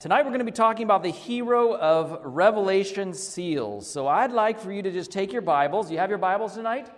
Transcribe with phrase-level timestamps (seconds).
[0.00, 3.86] Tonight we're going to be talking about the hero of Revelation seals.
[3.86, 5.90] So I'd like for you to just take your Bibles.
[5.90, 6.88] You have your Bibles tonight?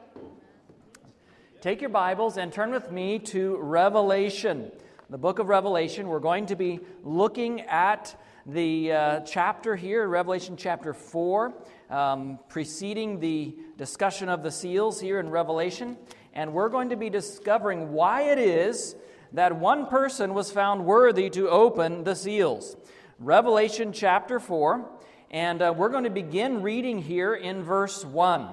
[1.61, 4.71] Take your Bibles and turn with me to Revelation.
[5.11, 6.07] The book of Revelation.
[6.07, 8.15] We're going to be looking at
[8.47, 11.53] the uh, chapter here, Revelation chapter 4,
[11.91, 15.97] um, preceding the discussion of the seals here in Revelation.
[16.35, 18.95] And we're going to be discovering why it is
[19.35, 22.77] that one person was found worthy to open the seals.
[23.19, 24.91] Revelation chapter 4,
[25.31, 28.49] and uh, we're going to begin reading here in verse 1.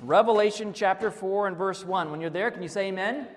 [0.00, 2.10] Revelation chapter 4 and verse 1.
[2.10, 3.14] When you're there, can you say amen?
[3.14, 3.28] amen?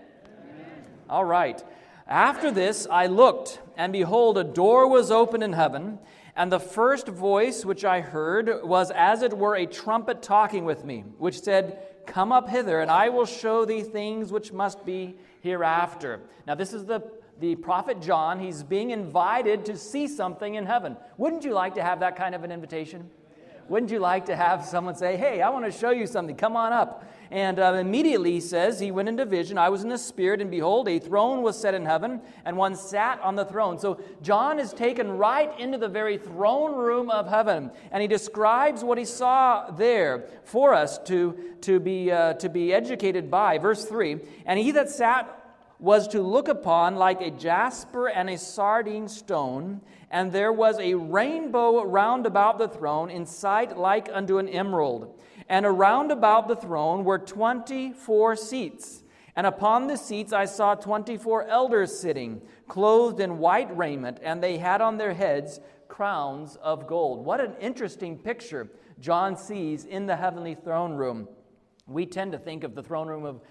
[1.10, 1.64] All right.
[2.08, 6.00] After this, I looked, and behold, a door was opened in heaven,
[6.36, 10.84] and the first voice which I heard was as it were a trumpet talking with
[10.84, 15.18] me, which said, Come up hither, and I will show thee things which must be
[15.48, 16.22] hereafter.
[16.46, 17.02] Now, this is the
[17.40, 20.98] the prophet John, he's being invited to see something in heaven.
[21.18, 23.10] Wouldn't you like to have that kind of an invitation?
[23.70, 26.56] Wouldn't you like to have someone say, Hey, I want to show you something, come
[26.56, 27.04] on up?
[27.30, 29.58] And uh, immediately he says, He went into vision.
[29.58, 32.78] I was in the Spirit, and behold, a throne was set in heaven, and one
[32.78, 33.78] sat on the throne.
[33.78, 38.84] So John is taken right into the very throne room of heaven, and he describes
[38.86, 43.58] what he saw there for us to, to, be, uh, to be educated by.
[43.58, 45.37] Verse 3 And he that sat
[45.80, 50.96] was to look upon like a jasper and a sardine stone, and there was a
[50.96, 55.20] rainbow round about the throne, in sight like unto an emerald.
[55.50, 59.04] And around about the throne were twenty four seats.
[59.36, 64.42] And upon the seats I saw twenty four elders sitting, clothed in white raiment, and
[64.42, 67.24] they had on their heads crowns of gold.
[67.24, 68.68] What an interesting picture
[69.00, 71.28] John sees in the heavenly throne room.
[71.86, 73.42] We tend to think of the throne room of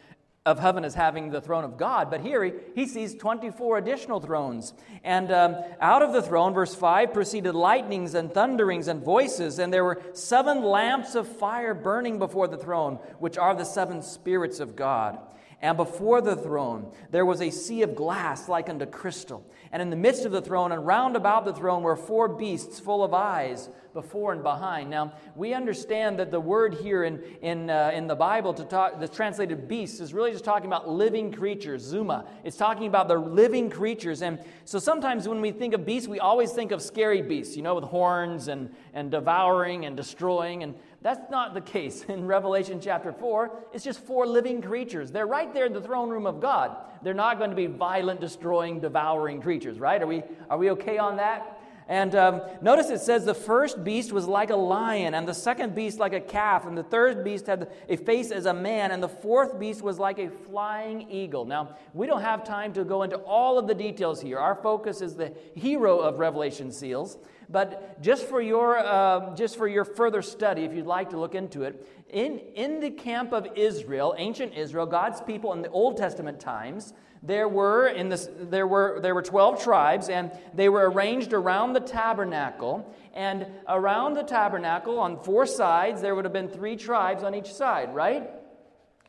[0.46, 4.20] of heaven as having the throne of God, but here he, he sees 24 additional
[4.20, 4.72] thrones.
[5.02, 9.72] And um, out of the throne, verse 5, proceeded lightnings and thunderings and voices, and
[9.72, 14.60] there were seven lamps of fire burning before the throne, which are the seven spirits
[14.60, 15.18] of God.
[15.62, 19.44] And before the throne there was a sea of glass like unto crystal.
[19.72, 22.78] And in the midst of the throne and round about the throne were four beasts
[22.78, 24.90] full of eyes before and behind.
[24.90, 29.00] Now, we understand that the word here in, in, uh, in the Bible, to talk,
[29.00, 32.26] the translated beasts, is really just talking about living creatures, zuma.
[32.44, 34.20] It's talking about the living creatures.
[34.20, 37.62] And so sometimes when we think of beasts, we always think of scary beasts, you
[37.62, 40.62] know, with horns and, and devouring and destroying.
[40.62, 40.74] And
[41.06, 43.50] that's not the case in Revelation chapter 4.
[43.72, 45.12] It's just four living creatures.
[45.12, 46.76] They're right there in the throne room of God.
[47.00, 50.02] They're not going to be violent, destroying, devouring creatures, right?
[50.02, 51.60] Are we, are we okay on that?
[51.86, 55.76] And um, notice it says the first beast was like a lion, and the second
[55.76, 59.00] beast like a calf, and the third beast had a face as a man, and
[59.00, 61.44] the fourth beast was like a flying eagle.
[61.44, 64.40] Now, we don't have time to go into all of the details here.
[64.40, 67.18] Our focus is the hero of Revelation seals.
[67.48, 71.34] But just for your, uh, just for your further study, if you'd like to look
[71.34, 75.96] into it, in, in the camp of Israel, ancient Israel, God's people in the Old
[75.96, 76.92] Testament times,
[77.22, 81.72] there were, in this, there, were, there were 12 tribes, and they were arranged around
[81.72, 82.94] the tabernacle.
[83.14, 87.52] And around the tabernacle, on four sides, there would have been three tribes on each
[87.52, 88.30] side, right?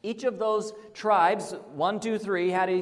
[0.01, 2.81] Each of those tribes, one, two, three, had a,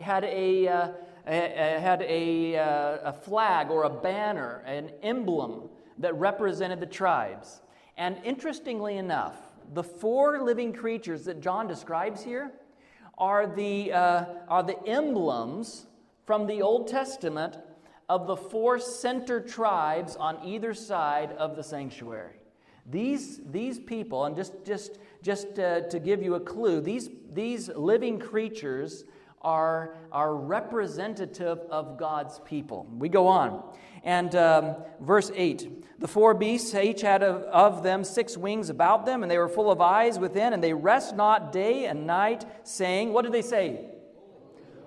[0.00, 0.88] had a, uh,
[1.34, 5.68] had a, uh, a flag or a banner, an emblem
[5.98, 7.60] that represented the tribes.
[7.96, 9.36] And interestingly enough,
[9.74, 12.52] the four living creatures that John describes here
[13.18, 15.86] are the, uh, are the emblems
[16.24, 17.58] from the Old Testament
[18.08, 22.36] of the four center tribes on either side of the sanctuary.
[22.86, 27.68] These, these people, and just, just, just uh, to give you a clue, these, these
[27.68, 29.04] living creatures
[29.42, 32.86] are, are representative of God's people.
[32.98, 33.62] We go on.
[34.04, 39.04] And um, verse 8 the four beasts each had of, of them six wings about
[39.04, 42.44] them, and they were full of eyes within, and they rest not day and night,
[42.62, 43.84] saying, What did they say?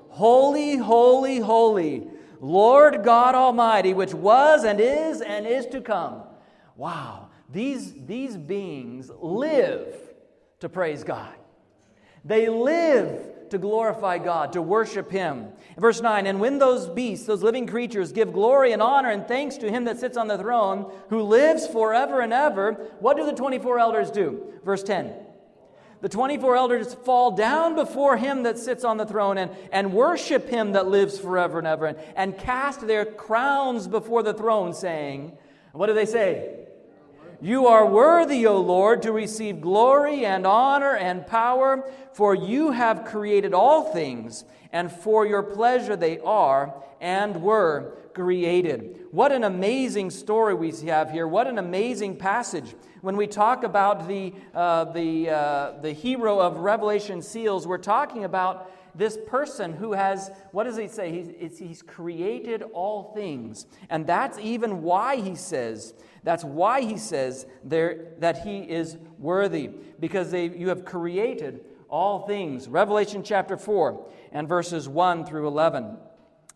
[0.07, 2.07] Holy, holy, holy,
[2.39, 6.23] Lord God Almighty, which was and is and is to come.
[6.77, 9.93] Wow, these, these beings live
[10.61, 11.35] to praise God.
[12.23, 15.47] They live to glorify God, to worship Him.
[15.77, 19.57] Verse 9, and when those beasts, those living creatures, give glory and honor and thanks
[19.57, 23.33] to Him that sits on the throne, who lives forever and ever, what do the
[23.33, 24.53] 24 elders do?
[24.65, 25.13] Verse 10.
[26.01, 30.49] The 24 elders fall down before him that sits on the throne and, and worship
[30.49, 35.37] him that lives forever and ever and, and cast their crowns before the throne, saying,
[35.73, 36.60] What do they say?
[37.43, 43.03] You are worthy, O Lord, to receive glory and honor and power, for you have
[43.05, 46.71] created all things, and for your pleasure they are
[47.01, 49.07] and were created.
[49.09, 51.27] What an amazing story we have here.
[51.27, 52.75] What an amazing passage.
[53.01, 58.23] When we talk about the, uh, the, uh, the hero of Revelation seals, we're talking
[58.23, 61.11] about this person who has, what does he say?
[61.39, 63.65] He's, he's created all things.
[63.89, 65.93] And that's even why he says,
[66.23, 72.25] that's why he says there, that he is worthy, because they, you have created all
[72.27, 72.67] things.
[72.67, 75.97] Revelation chapter 4 and verses 1 through 11.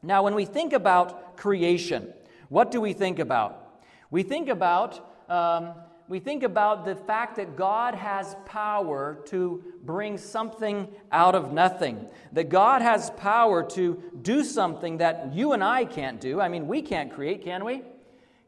[0.03, 2.13] Now, when we think about creation,
[2.49, 3.81] what do we think about?
[4.11, 5.11] We think about.
[5.27, 5.73] Um,
[6.07, 12.07] we think about the fact that God has power to bring something out of nothing.
[12.33, 16.39] That God has power to do something that you and I can't do.
[16.39, 17.81] I mean, we can't create, can we?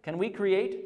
[0.03, 0.85] Can we create?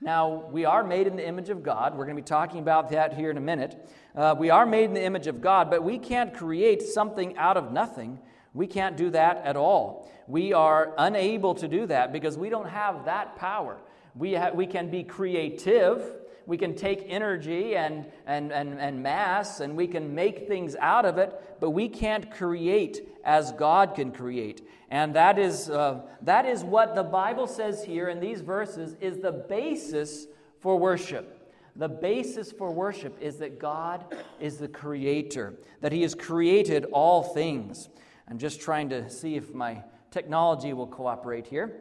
[0.00, 1.92] Now, we are made in the image of God.
[1.92, 3.90] We're going to be talking about that here in a minute.
[4.16, 7.58] Uh, we are made in the image of God, but we can't create something out
[7.58, 8.18] of nothing.
[8.54, 10.10] We can't do that at all.
[10.26, 13.78] We are unable to do that because we don't have that power.
[14.14, 16.02] We, ha- we can be creative.
[16.46, 21.04] We can take energy and, and, and, and mass and we can make things out
[21.04, 24.66] of it, but we can't create as God can create.
[24.90, 29.18] And that is, uh, that is what the Bible says here in these verses is
[29.18, 30.26] the basis
[30.58, 31.36] for worship.
[31.76, 34.04] The basis for worship is that God
[34.40, 37.88] is the creator, that He has created all things.
[38.28, 41.72] I'm just trying to see if my technology will cooperate here.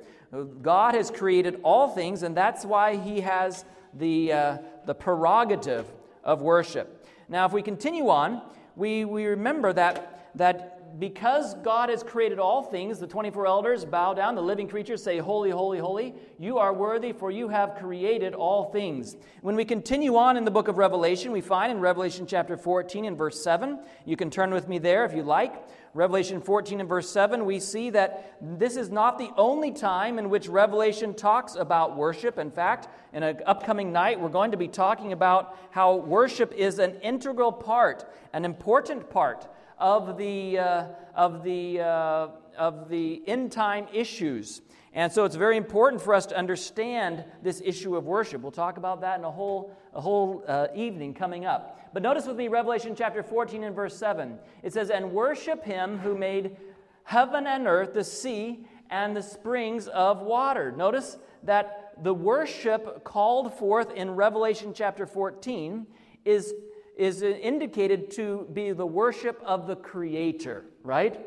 [0.61, 5.87] God has created all things, and that's why He has the, uh, the prerogative
[6.23, 7.07] of worship.
[7.27, 8.41] Now, if we continue on,
[8.75, 14.13] we, we remember that, that because God has created all things, the 24 elders bow
[14.13, 16.15] down, the living creatures say, Holy, holy, holy.
[16.39, 19.15] You are worthy, for you have created all things.
[19.41, 23.05] When we continue on in the book of Revelation, we find in Revelation chapter 14
[23.05, 25.67] and verse 7, you can turn with me there if you like.
[25.93, 30.29] Revelation 14 and verse 7, we see that this is not the only time in
[30.29, 32.37] which Revelation talks about worship.
[32.37, 36.77] In fact, in an upcoming night, we're going to be talking about how worship is
[36.77, 39.47] an integral part, an important part
[39.79, 40.85] of the, uh,
[41.15, 42.27] of the, uh,
[42.57, 44.61] of the end time issues.
[44.93, 48.41] And so it's very important for us to understand this issue of worship.
[48.41, 51.79] We'll talk about that in a whole, a whole uh, evening coming up.
[51.93, 54.37] But notice with me Revelation chapter 14 and verse 7.
[54.63, 56.57] It says, And worship him who made
[57.03, 60.71] heaven and earth, the sea, and the springs of water.
[60.71, 65.85] Notice that the worship called forth in Revelation chapter 14
[66.25, 66.53] is
[66.99, 71.17] is indicated to be the worship of the Creator, right?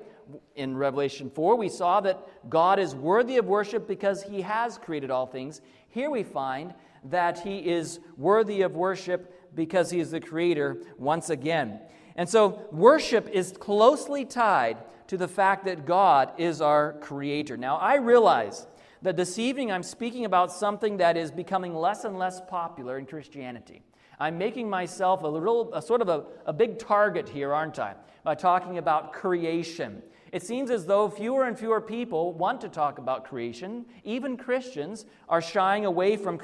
[0.55, 5.11] In Revelation 4, we saw that God is worthy of worship because He has created
[5.11, 5.63] all things.
[5.89, 6.75] Here we find
[7.05, 11.81] that He is worthy of worship because He is the Creator once again.
[12.17, 14.77] And so, worship is closely tied
[15.07, 17.57] to the fact that God is our Creator.
[17.57, 18.67] Now, I realize
[19.01, 23.07] that this evening I'm speaking about something that is becoming less and less popular in
[23.07, 23.83] Christianity.
[24.23, 27.97] I'm making myself a little, a sort of a, a big target here, aren't I?
[28.23, 30.01] By talking about creation.
[30.31, 33.85] It seems as though fewer and fewer people want to talk about creation.
[34.05, 36.39] Even Christians are shying away from,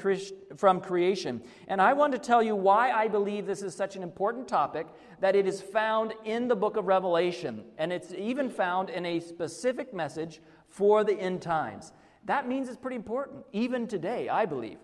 [0.57, 1.41] from creation.
[1.69, 4.85] And I want to tell you why I believe this is such an important topic
[5.21, 7.63] that it is found in the book of Revelation.
[7.77, 11.93] And it's even found in a specific message for the end times.
[12.25, 14.79] That means it's pretty important, even today, I believe.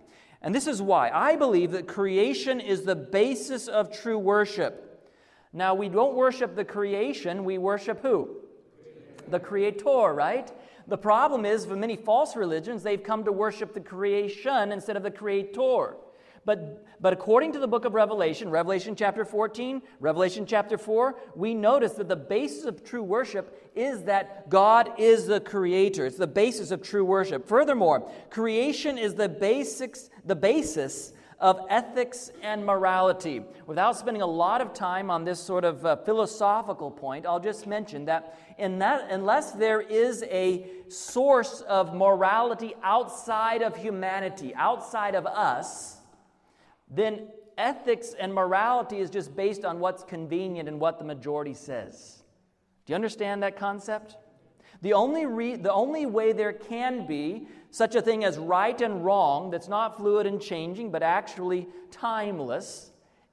[0.45, 5.09] And this is why I believe that creation is the basis of true worship.
[5.51, 8.29] Now, we don't worship the creation, we worship who?
[9.27, 10.51] The Creator, right?
[10.87, 15.01] The problem is, for many false religions, they've come to worship the creation instead of
[15.01, 15.95] the Creator.
[16.45, 21.55] But, but according to the book of Revelation, Revelation chapter 14, Revelation chapter 4, we
[21.55, 26.05] notice that the basis of true worship is that God is the creator.
[26.05, 27.47] It's the basis of true worship.
[27.47, 33.41] Furthermore, creation is the basics, the basis of ethics and morality.
[33.65, 37.65] Without spending a lot of time on this sort of uh, philosophical point, I'll just
[37.65, 45.15] mention that, in that unless there is a source of morality outside of humanity, outside
[45.15, 45.94] of us,
[46.89, 47.27] then
[47.57, 52.23] ethics and morality is just based on what's convenient and what the majority says.
[52.85, 54.17] Do you understand that concept?
[54.81, 59.03] The only, re- the only way there can be such a thing as right and
[59.03, 62.91] wrong that's not fluid and changing, but actually timeless,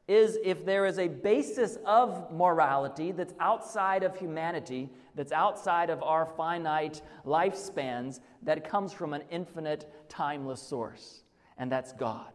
[0.09, 6.03] is if there is a basis of morality that's outside of humanity, that's outside of
[6.03, 11.23] our finite lifespans, that comes from an infinite, timeless source,
[11.59, 12.33] and that's God.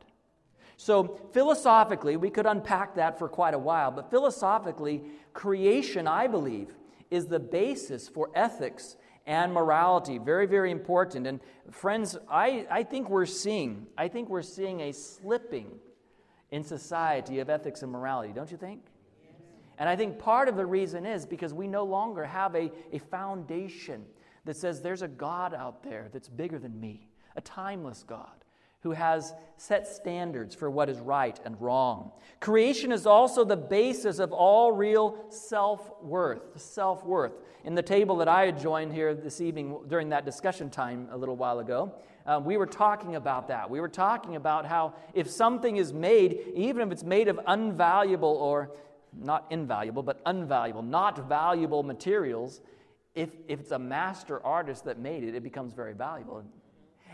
[0.80, 5.04] So, philosophically, we could unpack that for quite a while, but philosophically,
[5.34, 6.70] creation, I believe,
[7.10, 10.20] is the basis for ethics and morality.
[10.20, 11.26] Very, very important.
[11.26, 11.40] And
[11.72, 15.72] friends, I, I think we're seeing, I think we're seeing a slipping
[16.52, 18.82] in society of ethics and morality, don't you think?
[19.80, 23.00] And I think part of the reason is because we no longer have a, a
[23.00, 24.06] foundation
[24.46, 28.44] that says there's a God out there that's bigger than me, a timeless God
[28.88, 32.10] who has set standards for what is right and wrong.
[32.39, 36.60] Creation is also the basis of all real self worth.
[36.60, 37.34] Self worth.
[37.65, 41.17] In the table that I had joined here this evening during that discussion time a
[41.17, 41.91] little while ago,
[42.25, 43.70] uh, we were talking about that.
[43.70, 48.24] We were talking about how if something is made, even if it's made of unvaluable
[48.24, 48.72] or
[49.13, 52.62] not invaluable, but unvaluable, not valuable materials,
[53.15, 56.44] if, if it's a master artist that made it, it becomes very valuable.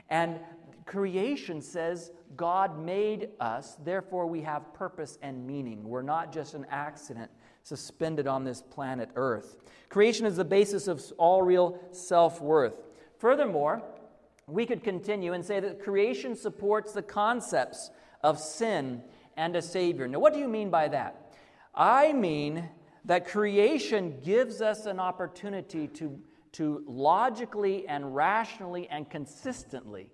[0.10, 0.40] And
[0.86, 5.84] creation says God made us, therefore we have purpose and meaning.
[5.84, 7.32] We're not just an accident
[7.64, 9.58] suspended on this planet Earth.
[9.90, 12.82] Creation is the basis of all real self worth.
[13.18, 13.84] Furthermore,
[14.48, 19.02] we could continue and say that creation supports the concepts of sin
[19.38, 20.08] and a Savior.
[20.08, 21.34] Now, what do you mean by that?
[21.74, 22.70] I mean
[23.06, 26.20] that creation gives us an opportunity to,
[26.54, 30.10] to logically and rationally and consistently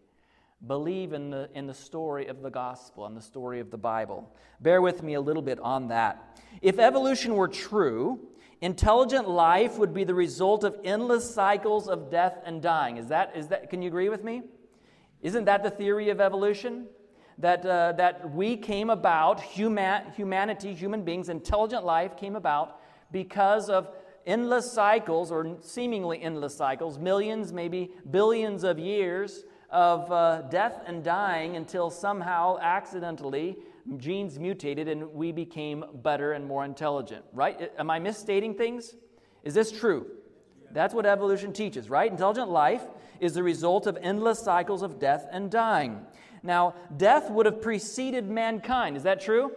[0.67, 4.29] believe in the, in the story of the gospel and the story of the Bible.
[4.59, 6.39] Bear with me a little bit on that.
[6.61, 8.19] If evolution were true,
[8.61, 12.97] intelligent life would be the result of endless cycles of death and dying.
[12.97, 14.43] Is that, is that, can you agree with me?
[15.21, 16.87] Isn't that the theory of evolution?
[17.37, 22.81] That, uh, that we came about, human, humanity, human beings, intelligent life came about
[23.13, 23.87] because of
[24.25, 31.03] endless cycles, or seemingly endless cycles, millions, maybe billions of years of uh, death and
[31.03, 33.57] dying until somehow, accidentally,
[33.97, 37.71] genes mutated and we became better and more intelligent, right?
[37.77, 38.95] Am I misstating things?
[39.43, 40.07] Is this true?
[40.71, 42.09] That's what evolution teaches, right?
[42.11, 42.83] Intelligent life
[43.19, 46.05] is the result of endless cycles of death and dying.
[46.43, 48.95] Now, death would have preceded mankind.
[48.95, 49.51] Is that true?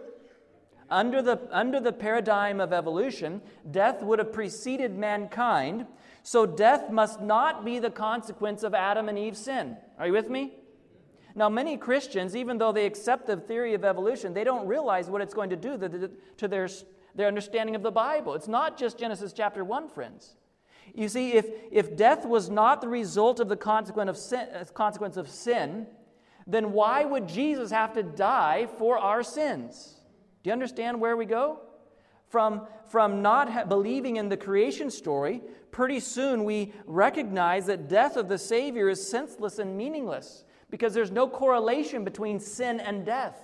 [0.93, 5.87] Under the, under the paradigm of evolution, death would have preceded mankind
[6.23, 9.77] so death must not be the consequence of Adam and Eve's sin.
[9.99, 10.53] Are you with me?
[11.35, 15.21] Now, many Christians, even though they accept the theory of evolution, they don't realize what
[15.21, 15.77] it's going to do
[16.37, 16.69] to their,
[17.13, 18.35] their understanding of the Bible.
[18.35, 20.35] It's not just Genesis chapter 1, friends.
[20.93, 24.63] You see, if, if death was not the result of the consequence of, sin, uh,
[24.73, 25.87] consequence of sin,
[26.45, 29.95] then why would Jesus have to die for our sins?
[30.43, 31.61] Do you understand where we go?
[32.27, 38.17] From, from not ha- believing in the creation story pretty soon we recognize that death
[38.17, 43.37] of the Savior is senseless and meaningless because there's no correlation between sin and death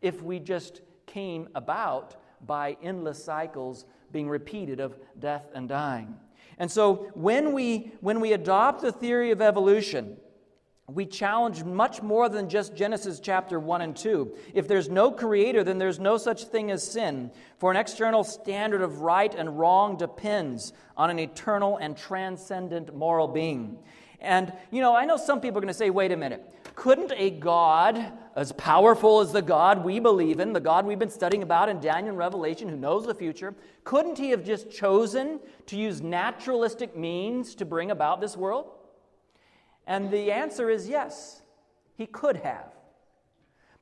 [0.00, 6.14] if we just came about by endless cycles being repeated of death and dying.
[6.58, 10.16] And so when we, when we adopt the theory of evolution,
[10.86, 14.36] we challenge much more than just Genesis chapter 1 and 2.
[14.52, 17.30] If there's no creator, then there's no such thing as sin.
[17.56, 23.28] For an external standard of right and wrong depends on an eternal and transcendent moral
[23.28, 23.78] being.
[24.20, 27.12] And, you know, I know some people are going to say, wait a minute, couldn't
[27.16, 31.42] a God as powerful as the God we believe in, the God we've been studying
[31.42, 35.76] about in Daniel and Revelation, who knows the future, couldn't he have just chosen to
[35.76, 38.66] use naturalistic means to bring about this world?
[39.86, 41.42] And the answer is yes,
[41.96, 42.72] he could have.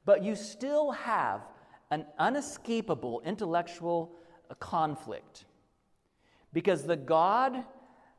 [0.05, 1.43] But you still have
[1.91, 4.13] an unescapable intellectual
[4.59, 5.45] conflict.
[6.53, 7.65] Because the God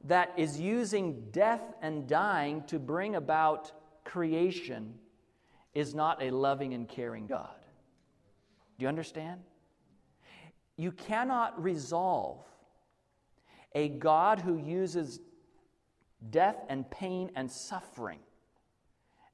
[0.06, 3.72] that is using death and dying to bring about
[4.04, 4.96] creation
[5.74, 7.56] is not a loving and caring God.
[8.78, 9.42] Do you understand?
[10.78, 12.44] You cannot resolve
[13.74, 15.20] a God who uses
[16.30, 18.20] death and pain and suffering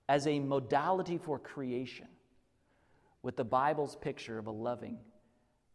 [0.07, 2.07] as a modality for creation
[3.21, 4.97] with the Bible's picture of a loving,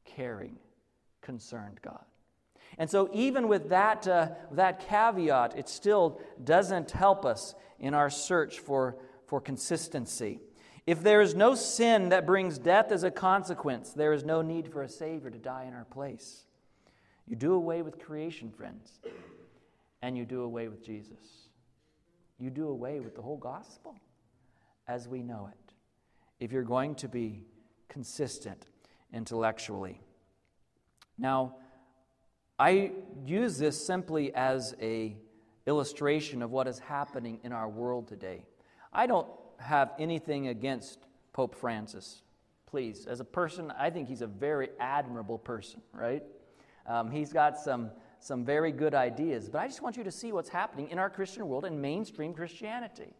[0.04, 0.56] caring,
[1.20, 2.04] concerned God.
[2.78, 8.10] And so, even with that, uh, that caveat, it still doesn't help us in our
[8.10, 10.40] search for, for consistency.
[10.86, 14.72] If there is no sin that brings death as a consequence, there is no need
[14.72, 16.46] for a Savior to die in our place.
[17.26, 18.98] You do away with creation, friends
[20.04, 21.48] and you do away with Jesus.
[22.38, 23.96] You do away with the whole gospel
[24.86, 25.72] as we know it
[26.38, 27.40] if you're going to be
[27.88, 28.66] consistent
[29.14, 30.02] intellectually.
[31.16, 31.54] Now,
[32.58, 32.92] I
[33.24, 35.16] use this simply as a
[35.66, 38.44] illustration of what is happening in our world today.
[38.92, 40.98] I don't have anything against
[41.32, 42.20] Pope Francis.
[42.66, 46.22] Please, as a person, I think he's a very admirable person, right?
[46.86, 47.90] Um, he's got some
[48.24, 51.10] some very good ideas, but I just want you to see what's happening in our
[51.10, 53.12] Christian world and mainstream Christianity.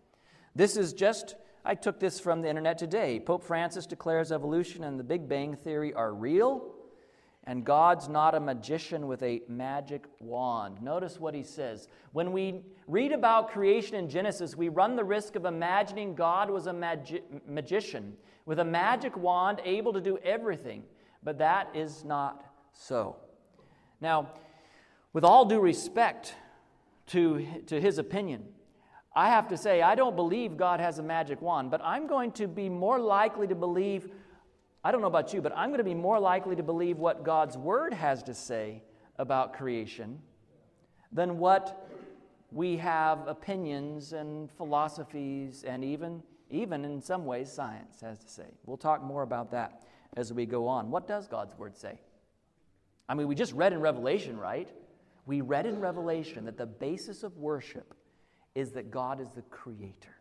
[0.55, 3.21] This is just, I took this from the internet today.
[3.21, 6.73] Pope Francis declares evolution and the Big Bang Theory are real,
[7.47, 10.81] and God's not a magician with a magic wand.
[10.81, 11.89] Notice what he says.
[12.13, 16.67] When we read about creation in Genesis, we run the risk of imagining God was
[16.67, 18.15] a magi- magician
[18.47, 20.83] with a magic wand able to do everything,
[21.23, 22.43] but that is not
[22.73, 23.17] so.
[24.01, 24.31] Now,
[25.15, 26.35] with all due respect
[27.07, 28.45] to, to his opinion,
[29.17, 32.33] I have to say, I don't believe God has a magic wand, but I'm going
[32.33, 34.11] to be more likely to believe,
[34.83, 37.25] I don't know about you, but I'm going to be more likely to believe what
[37.25, 38.83] God's Word has to say
[39.17, 40.19] about creation
[41.13, 41.89] than what
[42.51, 48.47] we have opinions and philosophies and even, even in some ways, science has to say.
[48.67, 49.85] We'll talk more about that
[50.17, 50.91] as we go on.
[50.91, 52.01] What does God's Word say?
[53.09, 54.69] I mean, we just read in Revelation, right?
[55.27, 57.95] We read in Revelation that the basis of worship
[58.55, 60.17] is that God is the creator.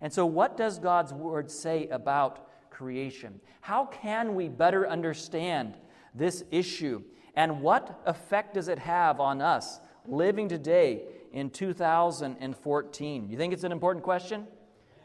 [0.00, 3.40] And so, what does God's word say about creation?
[3.60, 5.76] How can we better understand
[6.14, 7.02] this issue?
[7.34, 13.28] And what effect does it have on us living today in 2014?
[13.28, 14.46] You think it's an important question?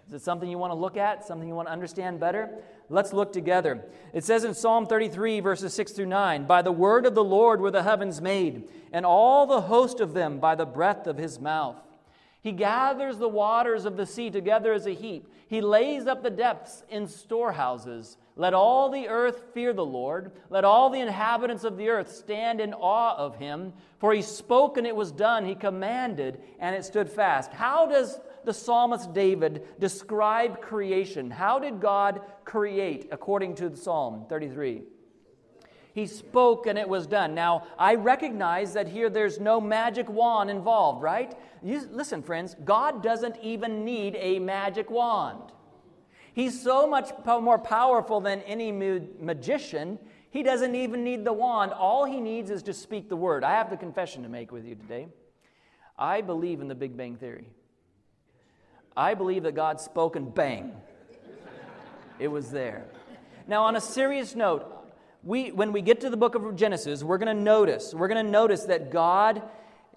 [0.08, 2.50] Is it something you want to look at, something you want to understand better?
[2.90, 3.84] Let's look together.
[4.14, 7.60] It says in Psalm 33, verses 6 through 9 By the word of the Lord
[7.60, 11.40] were the heavens made, and all the host of them by the breath of his
[11.40, 11.78] mouth.
[12.42, 15.28] He gathers the waters of the sea together as a heap.
[15.48, 18.18] He lays up the depths in storehouses.
[18.36, 20.32] Let all the earth fear the Lord.
[20.52, 23.74] Let all the inhabitants of the earth stand in awe of him.
[23.98, 25.44] For he spoke and it was done.
[25.44, 27.52] He commanded and it stood fast.
[27.52, 31.32] How does the psalmist David describe creation?
[31.32, 34.84] How did God create according to the Psalm 33?
[35.94, 37.34] He spoke and it was done.
[37.34, 41.34] Now, I recognize that here there's no magic wand involved, right?
[41.64, 45.54] You, listen, friends, God doesn't even need a magic wand.
[46.34, 49.98] He's so much more powerful than any magician.
[50.32, 51.72] He doesn't even need the wand.
[51.72, 53.46] All he needs is to speak the word.
[53.46, 55.08] I have the confession to make with you today.
[55.98, 57.48] I believe in the Big Bang Theory.
[58.98, 60.74] I believe that God spoke and bang,
[62.20, 62.86] it was there.
[63.48, 64.72] Now, on a serious note,
[65.24, 68.24] we, when we get to the book of Genesis, we're going to notice, we're going
[68.24, 69.42] to notice that God,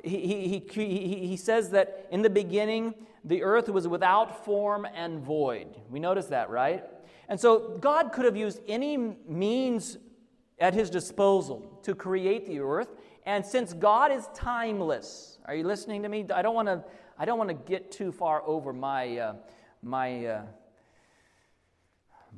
[0.02, 5.20] he, he, he, he says that in the beginning, the earth was without form and
[5.20, 5.68] void.
[5.90, 6.84] We notice that, right?
[7.28, 9.98] And so God could have used any means
[10.58, 12.88] at his disposal to create the earth.
[13.26, 16.26] And since God is timeless, are you listening to me?
[16.34, 16.82] I don't want to,
[17.18, 19.34] I don't want to get too far over my, uh,
[19.82, 20.42] my, uh,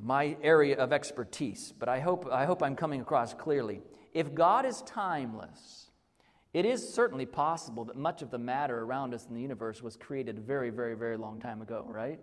[0.01, 3.81] my area of expertise, but I hope, I hope I'm coming across clearly.
[4.13, 5.91] If God is timeless,
[6.53, 9.95] it is certainly possible that much of the matter around us in the universe was
[9.95, 12.19] created a very, very, very long time ago, right?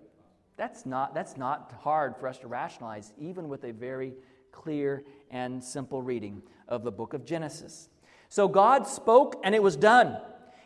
[0.57, 4.15] That's not, that's not hard for us to rationalize, even with a very
[4.51, 7.89] clear and simple reading of the book of Genesis.
[8.29, 10.19] So God spoke and it was done.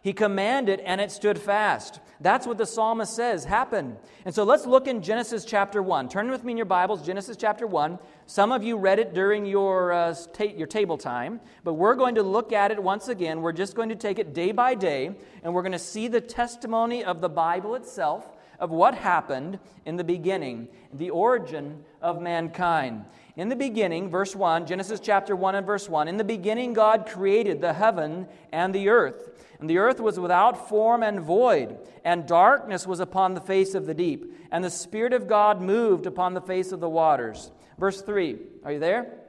[0.03, 2.01] He commanded and it stood fast.
[2.21, 3.97] That's what the psalmist says happened.
[4.25, 6.09] And so let's look in Genesis chapter 1.
[6.09, 8.01] Turn with me in your Bibles, Genesis chapter 1.
[8.27, 12.17] Some of you read it during your, uh, ta- your table time, but we're going
[12.17, 13.43] to look at it once again.
[13.43, 16.21] We're just going to take it day by day, and we're going to see the
[16.21, 18.29] testimony of the Bible itself
[18.63, 23.05] of what happened in the beginning, the origin of mankind.
[23.35, 27.07] In the beginning, verse 1, Genesis chapter 1 and verse 1, in the beginning God
[27.07, 29.32] created the heaven and the earth.
[29.63, 33.87] And the earth was without form and void, and darkness was upon the face of
[33.87, 37.53] the deep, and the Spirit of God moved upon the face of the waters.
[37.79, 39.21] Verse 3, are you there?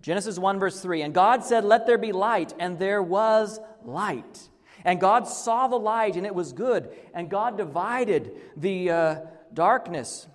[0.00, 1.02] Genesis 1, verse 3.
[1.02, 4.48] And God said, Let there be light, and there was light.
[4.84, 6.90] And God saw the light, and it was good.
[7.12, 9.16] And God divided the uh,
[9.52, 10.28] darkness.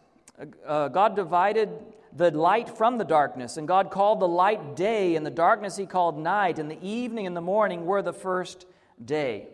[0.68, 1.70] Uh, God divided
[2.14, 3.56] the light from the darkness.
[3.56, 6.60] And God called the light day, and the darkness he called night.
[6.60, 8.66] And the evening and the morning were the first
[9.06, 9.48] day.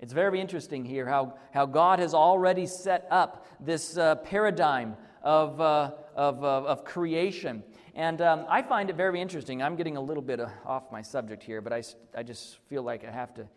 [0.00, 5.60] It's very interesting here how, how God has already set up this uh, paradigm of,
[5.60, 7.64] uh, of, uh, of creation.
[7.94, 9.60] And um, I find it very interesting.
[9.60, 11.82] I'm getting a little bit uh, off my subject here, but I,
[12.16, 13.48] I just feel like I have to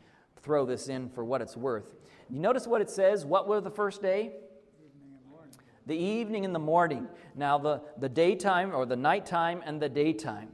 [0.42, 1.94] throw this in for what it's worth.
[2.30, 3.24] You notice what it says?
[3.24, 4.32] What was the first day?
[5.86, 7.08] The evening and the morning.
[7.36, 10.50] Now, the, the daytime or the nighttime and the daytime.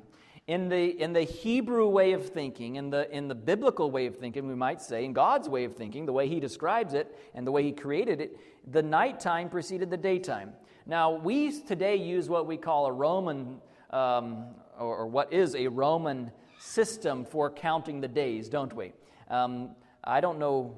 [0.48, 4.16] In the, in the Hebrew way of thinking, in the, in the biblical way of
[4.16, 7.46] thinking, we might say, in God's way of thinking, the way He describes it and
[7.46, 10.54] the way He created it, the nighttime preceded the daytime.
[10.86, 14.46] Now, we today use what we call a Roman, um,
[14.80, 18.94] or, or, what is a Roman system for counting the days, don't we?
[19.30, 20.78] Um, I don't know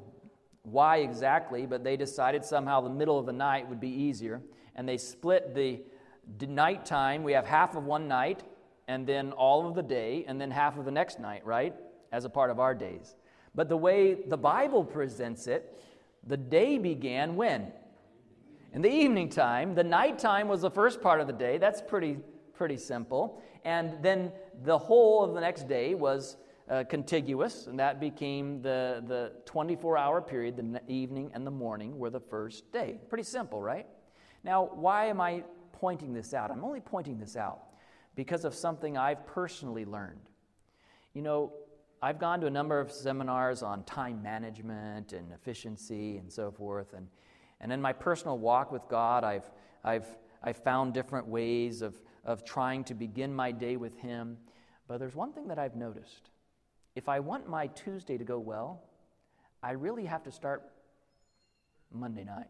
[0.63, 4.41] why exactly, but they decided somehow the middle of the night would be easier.
[4.75, 5.83] And they split the
[6.47, 7.21] nighttime.
[7.21, 8.41] We have half of one night,
[8.89, 11.75] and then all of the day, and then half of the next night, right?
[12.11, 13.15] As a part of our days.
[13.53, 15.79] But the way the Bible presents it,
[16.25, 17.71] the day began when?
[18.73, 19.75] In the evening time.
[19.75, 21.59] The night time was the first part of the day.
[21.59, 22.17] That's pretty,
[22.55, 23.39] pretty simple.
[23.63, 24.31] And then
[24.63, 29.99] the whole of the next day was uh, contiguous, and that became the, the 24
[29.99, 30.57] hour period.
[30.57, 32.99] The evening and the morning were the first day.
[33.07, 33.85] Pretty simple, right?
[34.43, 36.49] Now, why am I pointing this out?
[36.49, 37.68] I'm only pointing this out
[38.15, 40.29] because of something I've personally learned.
[41.13, 41.53] You know,
[42.01, 46.93] I've gone to a number of seminars on time management and efficiency and so forth.
[46.93, 47.07] And,
[47.59, 49.49] and in my personal walk with God, I've,
[49.83, 50.07] I've,
[50.41, 54.37] I've found different ways of, of trying to begin my day with Him.
[54.87, 56.29] But there's one thing that I've noticed.
[56.95, 58.83] If I want my Tuesday to go well,
[59.61, 60.63] I really have to start
[61.93, 62.47] Monday night.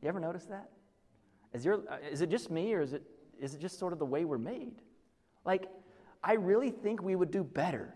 [0.00, 0.70] You ever notice that?
[1.52, 3.02] Is, your, is it just me, or is it,
[3.42, 4.76] is it just sort of the way we're made?
[5.44, 5.68] Like,
[6.22, 7.92] I really think we would do better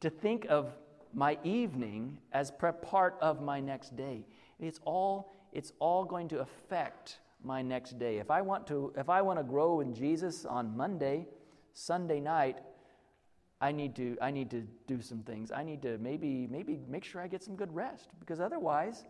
[0.00, 0.72] to think of
[1.12, 4.24] my evening as part of my next day.
[4.60, 8.18] It's all, it's all going to affect my next day.
[8.18, 11.26] If I want to, if I want to grow in Jesus on Monday,
[11.74, 12.58] Sunday night,
[13.60, 15.50] I need to, I need to do some things.
[15.50, 19.04] I need to maybe, maybe make sure I get some good rest because otherwise,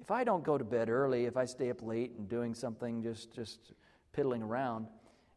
[0.00, 3.02] if I don't go to bed early, if I stay up late and doing something
[3.02, 3.72] just, just
[4.14, 4.86] piddling around,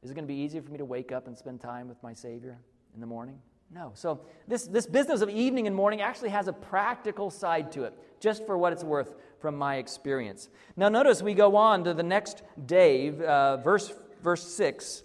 [0.04, 2.02] is it going to be easier for me to wake up and spend time with
[2.04, 2.60] my Savior
[2.94, 3.40] in the morning?
[3.74, 3.92] No.
[3.96, 7.94] So, this, this business of evening and morning actually has a practical side to it,
[8.22, 10.50] just for what it's worth from my experience.
[10.78, 13.92] Now, notice we go on to the next day, uh, verse,
[14.24, 15.04] verse 6,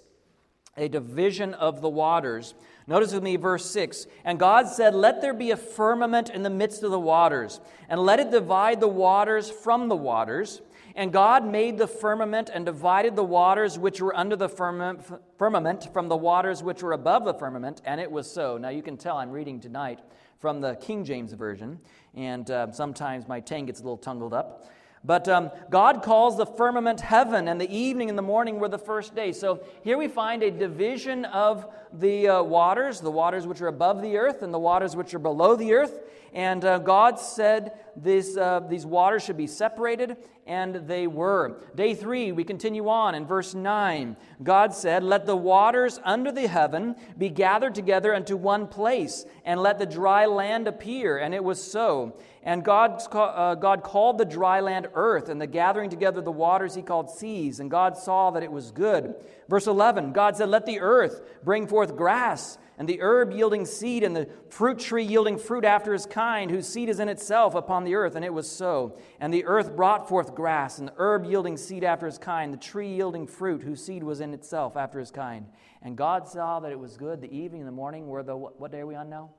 [0.77, 2.55] a division of the waters.
[2.87, 6.51] Notice with me verse 6 And God said, Let there be a firmament in the
[6.51, 10.63] midst of the waters, and let it divide the waters from the waters.
[10.95, 16.09] And God made the firmament and divided the waters which were under the firmament from
[16.09, 18.59] the waters which were above the firmament, and it was so.
[18.59, 20.01] Now you can tell I'm reading tonight
[20.39, 21.79] from the King James Version,
[22.15, 24.71] and uh, sometimes my tongue gets a little tangled up.
[25.05, 28.79] But um, God calls the firmament heaven, and the evening and the morning were the
[28.79, 29.33] first day.
[29.33, 34.01] So here we find a division of the uh, waters, the waters which are above
[34.01, 36.01] the earth and the waters which are below the earth.
[36.33, 40.17] And uh, God said this, uh, these waters should be separated,
[40.47, 41.61] and they were.
[41.75, 44.17] Day three, we continue on in verse 9.
[44.43, 49.61] God said, Let the waters under the heaven be gathered together into one place, and
[49.61, 51.19] let the dry land appear.
[51.19, 52.17] And it was so.
[52.43, 56.75] And God, uh, God called the dry land earth, and the gathering together the waters
[56.75, 57.61] he called seas.
[57.61, 59.15] And God saw that it was good.
[59.49, 64.03] Verse 11 God said, Let the earth bring forth grass and the herb yielding seed,
[64.03, 67.85] and the fruit tree yielding fruit after his kind, whose seed is in itself upon
[67.85, 68.17] the earth.
[68.17, 68.99] And it was so.
[69.21, 72.59] And the earth brought forth grass, and the herb yielding seed after his kind, the
[72.59, 75.47] tree yielding fruit, whose seed was in itself after his kind.
[75.83, 77.21] And God saw that it was good.
[77.21, 79.31] The evening and the morning were the, what day are we on now?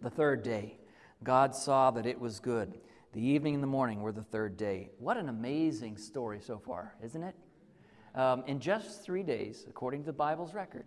[0.00, 0.78] The third day.
[1.24, 2.78] God saw that it was good.
[3.12, 4.90] The evening and the morning were the third day.
[4.98, 7.34] What an amazing story so far, isn't it?
[8.14, 10.86] Um, in just three days, according to the Bible's record,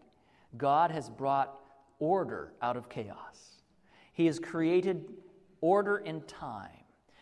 [0.57, 1.59] God has brought
[1.99, 3.61] order out of chaos.
[4.13, 5.05] He has created
[5.61, 6.69] order in time.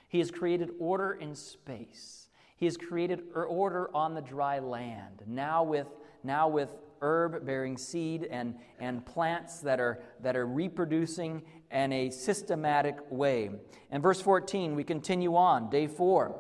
[0.08, 2.30] He has created order in space.
[2.56, 5.24] He has created order on the dry land.
[5.28, 5.88] Now with,
[6.24, 12.10] now with herb bearing seed and, and plants that are, that are reproducing in a
[12.10, 13.52] systematic way.
[13.92, 16.36] And verse 14, we continue on, day four,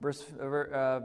[0.00, 1.00] verse, uh,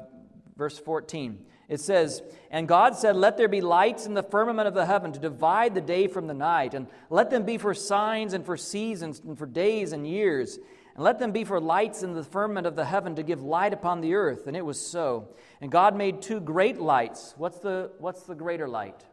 [0.56, 1.46] verse 14.
[1.74, 5.12] It says, And God said, Let there be lights in the firmament of the heaven
[5.12, 8.58] to divide the day from the night, and let them be for signs and for
[8.58, 10.60] seasons and for days and years.
[10.94, 13.74] And let them be for lights in the firmament of the heaven to give light
[13.74, 14.46] upon the earth.
[14.46, 15.30] And it was so.
[15.62, 17.34] And God made two great lights.
[17.38, 19.04] What's the, what's the greater light?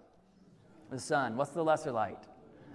[0.90, 1.38] The sun.
[1.38, 2.18] What's the lesser light?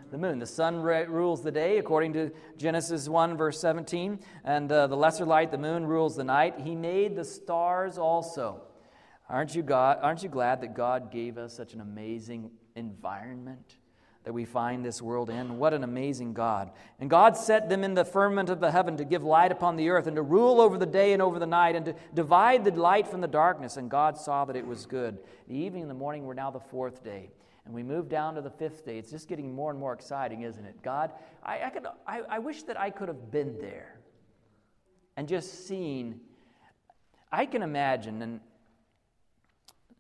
[0.09, 0.39] The moon.
[0.39, 4.19] The sun rules the day, according to Genesis 1, verse 17.
[4.43, 6.55] And uh, the lesser light, the moon, rules the night.
[6.63, 8.63] He made the stars also.
[9.29, 13.77] Aren't you, God, aren't you glad that God gave us such an amazing environment
[14.23, 15.57] that we find this world in?
[15.57, 16.71] What an amazing God.
[16.99, 19.89] And God set them in the firmament of the heaven to give light upon the
[19.89, 22.71] earth and to rule over the day and over the night and to divide the
[22.71, 23.77] light from the darkness.
[23.77, 25.17] And God saw that it was good.
[25.47, 27.31] The evening and the morning were now the fourth day.
[27.65, 28.99] And we move down to the fifth day.
[28.99, 30.83] It's just getting more and more exciting, isn't it?
[30.83, 31.11] God,
[31.41, 33.99] I, I, could, I, I wish that I could have been there
[35.17, 36.19] and just seen.
[37.31, 38.39] I can imagine, and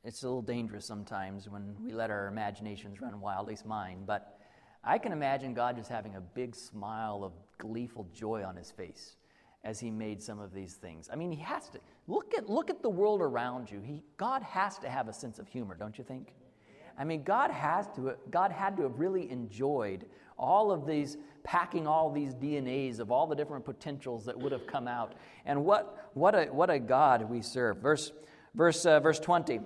[0.05, 4.03] it's a little dangerous sometimes when we let our imaginations run wild, at least mine.
[4.05, 4.39] But
[4.83, 9.15] I can imagine God just having a big smile of gleeful joy on his face
[9.63, 11.09] as he made some of these things.
[11.11, 13.81] I mean, he has to look at look at the world around you.
[13.81, 16.35] He, God has to have a sense of humor, don't you think?
[16.99, 20.05] I mean, God has to God had to have really enjoyed
[20.37, 24.67] all of these packing all these DNAs of all the different potentials that would have
[24.67, 25.15] come out.
[25.47, 27.77] And what what a what a God we serve.
[27.77, 28.11] Verse
[28.53, 29.61] verse uh, verse 20.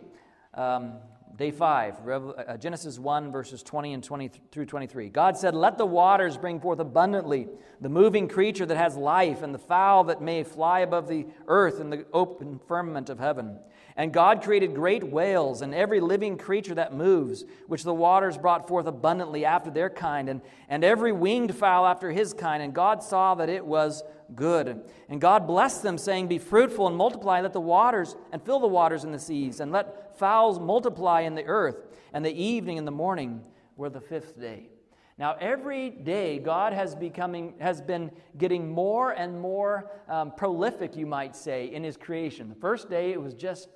[0.54, 0.94] Um,
[1.40, 5.08] Day 5, uh, Genesis 1, verses 20 and 20 through 23.
[5.08, 7.48] God said, Let the waters bring forth abundantly
[7.80, 11.80] the moving creature that has life, and the fowl that may fly above the earth
[11.80, 13.58] in the open firmament of heaven.
[13.96, 18.68] And God created great whales and every living creature that moves, which the waters brought
[18.68, 22.62] forth abundantly after their kind, and, and every winged fowl after his kind.
[22.62, 24.04] And God saw that it was
[24.36, 24.82] good.
[25.08, 28.68] And God blessed them, saying, Be fruitful and multiply, let the waters and fill the
[28.68, 31.78] waters in the seas, and let fowls multiply in the earth.
[32.14, 33.44] And the evening and the morning
[33.76, 34.70] were the fifth day.
[35.18, 41.06] Now, every day, God has, becoming, has been getting more and more um, prolific, you
[41.06, 42.48] might say, in His creation.
[42.48, 43.70] The first day, it was just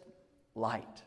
[0.55, 1.03] light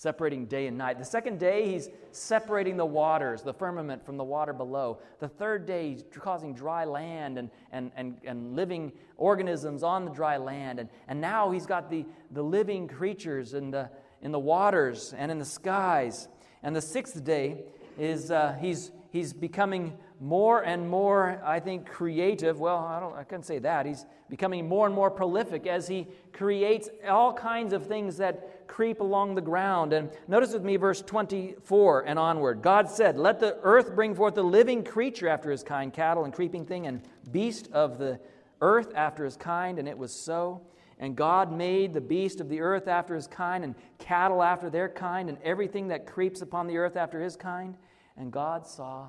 [0.00, 0.98] separating day and night.
[0.98, 4.98] The second day, he's separating the waters, the firmament from the water below.
[5.18, 10.10] The third day, he's causing dry land and, and, and, and living organisms on the
[10.10, 10.80] dry land.
[10.80, 13.90] And, and now he's got the, the living creatures in the,
[14.22, 16.28] in the waters and in the skies.
[16.62, 17.64] And the sixth day
[17.98, 22.60] is uh, he's, he's becoming more and more, I think, creative.
[22.60, 23.86] Well, I, don't, I couldn't say that.
[23.86, 29.00] He's becoming more and more prolific as he creates all kinds of things that creep
[29.00, 29.94] along the ground.
[29.94, 32.60] And notice with me verse 24 and onward.
[32.60, 36.34] God said, Let the earth bring forth a living creature after his kind, cattle and
[36.34, 37.00] creeping thing, and
[37.32, 38.20] beast of the
[38.60, 39.78] earth after his kind.
[39.78, 40.60] And it was so.
[40.98, 44.90] And God made the beast of the earth after his kind, and cattle after their
[44.90, 47.74] kind, and everything that creeps upon the earth after his kind.
[48.18, 49.08] And God saw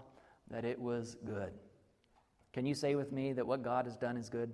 [0.52, 1.52] that it was good.
[2.54, 4.54] Can you say with me that what God has done is good?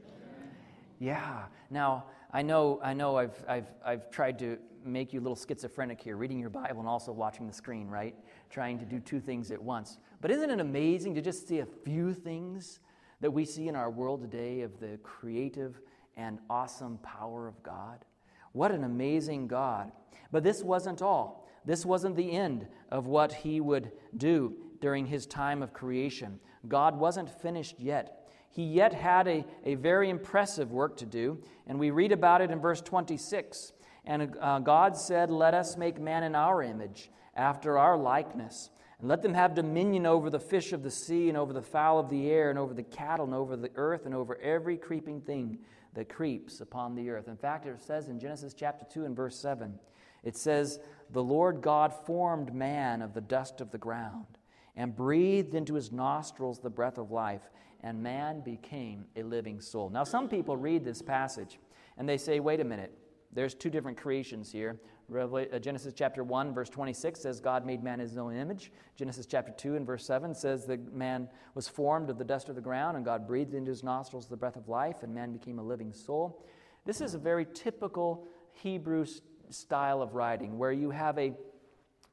[0.00, 0.50] Amen.
[0.98, 1.42] Yeah.
[1.70, 6.00] Now, I know, I know I've, I've, I've tried to make you a little schizophrenic
[6.00, 8.14] here, reading your Bible and also watching the screen, right?
[8.50, 9.98] Trying to do two things at once.
[10.20, 12.80] But isn't it amazing to just see a few things
[13.20, 15.80] that we see in our world today of the creative
[16.16, 18.04] and awesome power of God?
[18.52, 19.92] What an amazing God.
[20.32, 21.48] But this wasn't all.
[21.64, 26.38] This wasn't the end of what he would do during his time of creation.
[26.68, 28.24] God wasn't finished yet.
[28.50, 32.52] He yet had a, a very impressive work to do, and we read about it
[32.52, 33.72] in verse 26.
[34.04, 39.08] And uh, God said, Let us make man in our image, after our likeness, and
[39.08, 42.08] let them have dominion over the fish of the sea, and over the fowl of
[42.10, 45.58] the air, and over the cattle, and over the earth, and over every creeping thing
[45.94, 47.26] that creeps upon the earth.
[47.26, 49.80] In fact, it says in Genesis chapter 2 and verse 7,
[50.22, 50.78] it says,
[51.10, 54.38] The Lord God formed man of the dust of the ground
[54.76, 57.50] and breathed into his nostrils the breath of life,
[57.82, 59.90] and man became a living soul.
[59.90, 61.58] Now, some people read this passage
[61.96, 62.96] and they say, wait a minute,
[63.32, 64.80] there's two different creations here.
[65.14, 68.72] Uh, Genesis chapter 1, verse 26 says God made man in his own image.
[68.96, 72.54] Genesis chapter 2 and verse 7 says that man was formed of the dust of
[72.54, 75.58] the ground, and God breathed into his nostrils the breath of life, and man became
[75.58, 76.42] a living soul.
[76.86, 79.04] This is a very typical Hebrew
[79.50, 81.34] style of writing where you have a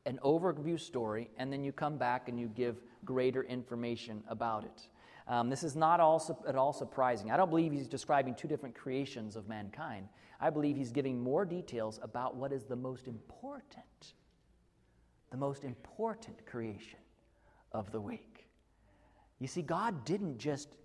[0.06, 4.88] an overview story, and then you come back and you give greater information about it.
[5.28, 7.32] Um, this is not all, at all surprising.
[7.32, 10.08] I don't believe he's describing two different creations of mankind.
[10.40, 14.14] I believe he's giving more details about what is the most important,
[15.30, 17.00] the most important creation
[17.72, 18.48] of the week.
[19.40, 20.76] You see, God didn't just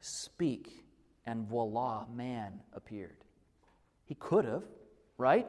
[0.00, 0.84] speak
[1.26, 3.24] and voila, man appeared.
[4.04, 4.64] He could have,
[5.18, 5.46] right?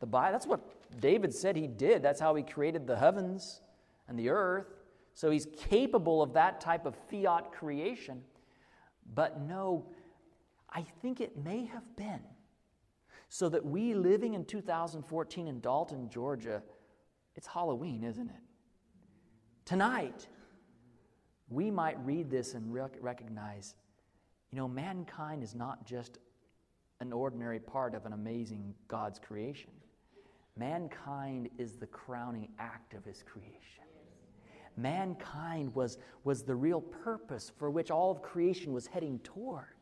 [0.00, 0.60] The Bible, that's what
[0.98, 2.02] David said he did.
[2.02, 3.60] That's how he created the heavens
[4.08, 4.66] and the earth.
[5.14, 8.22] So he's capable of that type of fiat creation.
[9.14, 9.86] But no,
[10.68, 12.20] I think it may have been
[13.28, 16.62] so that we living in 2014 in Dalton, Georgia,
[17.36, 18.42] it's Halloween, isn't it?
[19.64, 20.26] Tonight,
[21.48, 23.74] we might read this and rec- recognize
[24.50, 26.18] you know, mankind is not just
[27.00, 29.70] an ordinary part of an amazing God's creation.
[30.60, 33.56] Mankind is the crowning act of his creation.
[34.76, 39.79] Mankind was, was the real purpose for which all of creation was heading towards.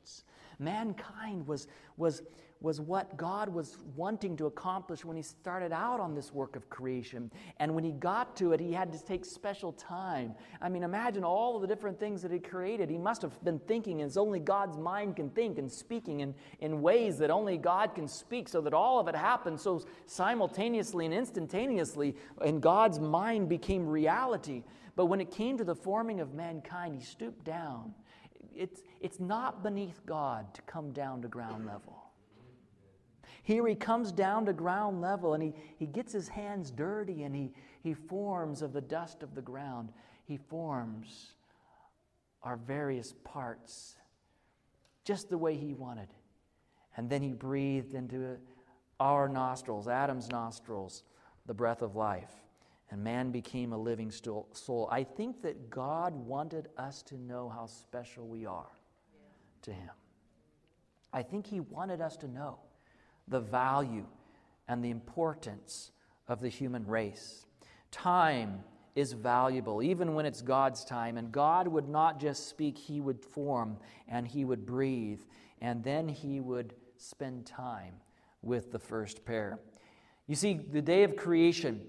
[0.58, 2.22] Mankind was, was,
[2.60, 6.68] was what God was wanting to accomplish when He started out on this work of
[6.68, 7.30] creation.
[7.60, 10.34] And when He got to it, He had to take special time.
[10.60, 12.90] I mean, imagine all of the different things that He created.
[12.90, 16.82] He must have been thinking as only God's mind can think and speaking in, in
[16.82, 21.14] ways that only God can speak, so that all of it happened so simultaneously and
[21.14, 24.64] instantaneously, and God's mind became reality.
[24.96, 27.94] But when it came to the forming of mankind, He stooped down.
[28.58, 32.02] It's, it's not beneath God to come down to ground level.
[33.44, 37.34] Here he comes down to ground level and he, he gets his hands dirty and
[37.34, 39.90] he, he forms of the dust of the ground.
[40.24, 41.34] He forms
[42.42, 43.94] our various parts
[45.04, 46.08] just the way he wanted.
[46.96, 48.36] And then he breathed into
[48.98, 51.04] our nostrils, Adam's nostrils,
[51.46, 52.32] the breath of life.
[52.90, 54.88] And man became a living soul.
[54.90, 58.70] I think that God wanted us to know how special we are
[59.62, 59.90] to him.
[61.12, 62.58] I think he wanted us to know
[63.28, 64.06] the value
[64.68, 65.92] and the importance
[66.28, 67.46] of the human race.
[67.90, 68.62] Time
[68.94, 71.16] is valuable, even when it's God's time.
[71.16, 75.20] And God would not just speak, He would form and He would breathe,
[75.60, 77.94] and then He would spend time
[78.42, 79.60] with the first pair.
[80.26, 81.80] You see, the day of creation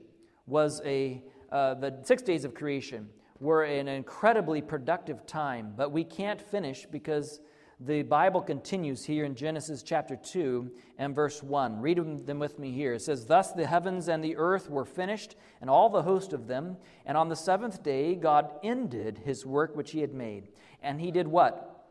[0.49, 3.09] was a, uh, the six days of creation
[3.39, 7.39] were an incredibly productive time, but we can't finish because
[7.81, 11.79] the Bible continues here in Genesis chapter 2 and verse 1.
[11.79, 12.95] Read them with me here.
[12.95, 16.47] It says, Thus the heavens and the earth were finished, and all the host of
[16.47, 16.75] them.
[17.05, 20.49] And on the seventh day, God ended his work which he had made.
[20.83, 21.85] And he did what?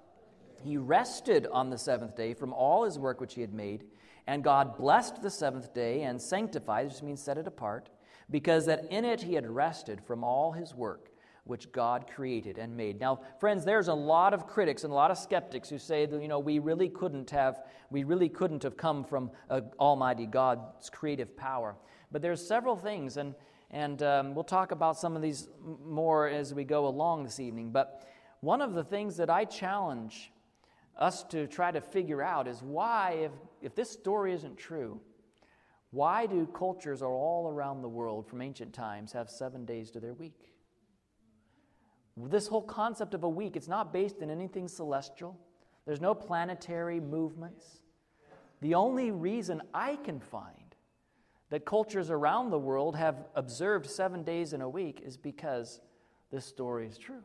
[0.62, 3.85] He rested on the seventh day from all his work which he had made.
[4.27, 7.88] And God blessed the seventh day and sanctified, which means set it apart,
[8.30, 11.10] because that in it he had rested from all his work
[11.48, 13.00] which God created and made.
[13.00, 16.20] Now, friends, there's a lot of critics and a lot of skeptics who say that
[16.20, 19.30] you know we really couldn't have we really couldn't have come from
[19.80, 21.74] Almighty God's creative power.
[22.12, 23.34] But there's several things, and
[23.70, 25.48] and um, we'll talk about some of these
[25.84, 27.70] more as we go along this evening.
[27.70, 28.06] But
[28.40, 30.30] one of the things that I challenge
[30.98, 35.00] us to try to figure out is why, if if this story isn't true,
[35.90, 40.14] why do cultures all around the world from ancient times have seven days to their
[40.14, 40.53] week?
[42.16, 45.38] This whole concept of a week, it's not based in anything celestial.
[45.87, 47.81] There's no planetary movements.
[48.61, 50.74] The only reason I can find
[51.51, 55.81] that cultures around the world have observed seven days in a week is because
[56.31, 57.24] this story is true.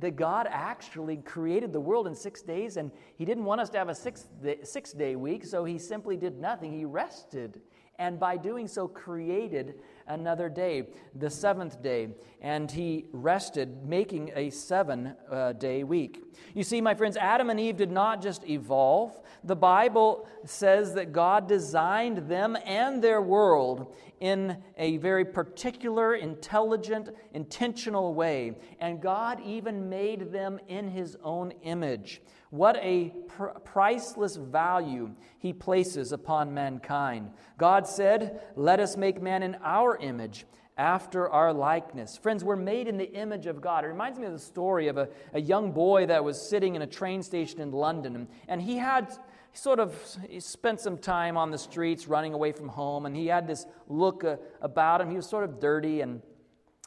[0.00, 3.78] That God actually created the world in six days, and He didn't want us to
[3.78, 6.72] have a six day, six day week, so He simply did nothing.
[6.72, 7.60] He rested,
[7.98, 9.74] and by doing so, created
[10.06, 12.08] another day, the seventh day,
[12.40, 16.22] and he rested, making a seven uh, day week.
[16.54, 19.20] You see, my friends, Adam and Eve did not just evolve.
[19.44, 27.10] The Bible says that God designed them and their world in a very particular, intelligent,
[27.32, 28.52] intentional way.
[28.80, 32.22] And God even made them in his own image.
[32.54, 37.32] What a pr- priceless value he places upon mankind.
[37.58, 40.46] God said, Let us make man in our image
[40.78, 42.16] after our likeness.
[42.16, 43.82] Friends, we're made in the image of God.
[43.84, 46.82] It reminds me of the story of a, a young boy that was sitting in
[46.82, 49.12] a train station in London, and he had
[49.52, 49.92] sort of
[50.28, 53.66] he spent some time on the streets running away from home, and he had this
[53.88, 55.10] look uh, about him.
[55.10, 56.22] He was sort of dirty, and,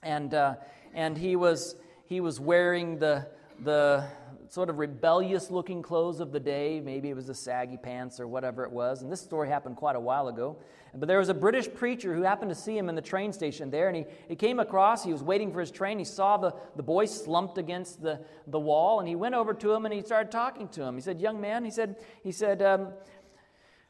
[0.01, 0.55] and, uh,
[0.93, 1.75] and he, was,
[2.05, 3.27] he was wearing the,
[3.63, 4.07] the,
[4.49, 6.79] sort of rebellious looking clothes of the day.
[6.79, 9.01] Maybe it was the saggy pants or whatever it was.
[9.01, 10.57] And this story happened quite a while ago.
[10.95, 13.69] But there was a British preacher who happened to see him in the train station
[13.69, 13.87] there.
[13.87, 15.99] And he, he came across, he was waiting for his train.
[15.99, 18.99] He saw the, the boy slumped against the, the wall.
[18.99, 20.95] And he went over to him and he started talking to him.
[20.95, 22.93] He said, Young man, he said, he said, um,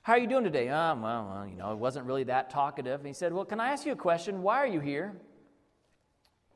[0.01, 0.69] how are you doing today?
[0.69, 2.99] Oh, well, well, you know, it wasn't really that talkative.
[2.99, 4.41] And he said, Well, can I ask you a question?
[4.41, 5.17] Why are you here?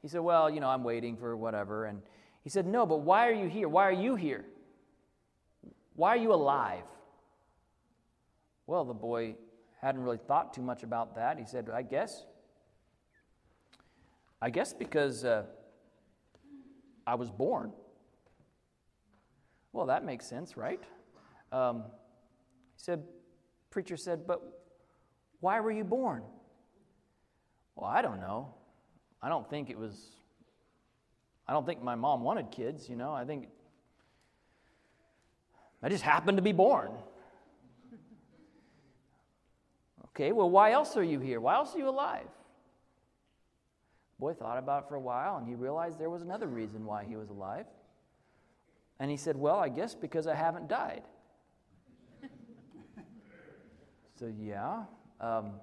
[0.02, 1.86] He said, Well, you know, I'm waiting for whatever.
[1.86, 2.02] And
[2.44, 3.68] he said, No, but why are you here?
[3.68, 4.46] Why are you here?
[5.96, 6.84] Why are you alive?
[8.66, 9.36] Well, the boy
[9.82, 11.38] hadn't really thought too much about that.
[11.38, 12.26] He said, I guess.
[14.42, 15.44] I guess because uh,
[17.06, 17.74] I was born.
[19.74, 20.82] Well, that makes sense, right?
[21.52, 21.84] Um,
[22.76, 23.04] he said,
[23.70, 24.42] Preacher said, But
[25.40, 26.24] why were you born?
[27.76, 28.56] Well, I don't know.
[29.22, 30.21] I don't think it was
[31.48, 33.12] I don't think my mom wanted kids, you know.
[33.14, 33.48] I think
[35.84, 36.92] I just happened to be born.
[40.10, 41.40] Okay, well, why else are you here?
[41.40, 42.28] Why else are you alive?
[44.20, 47.04] Boy thought about it for a while and he realized there was another reason why
[47.04, 47.66] he was alive.
[49.00, 51.02] And he said, Well, I guess because I haven't died.
[54.20, 54.84] so, yeah.
[55.20, 55.54] Um,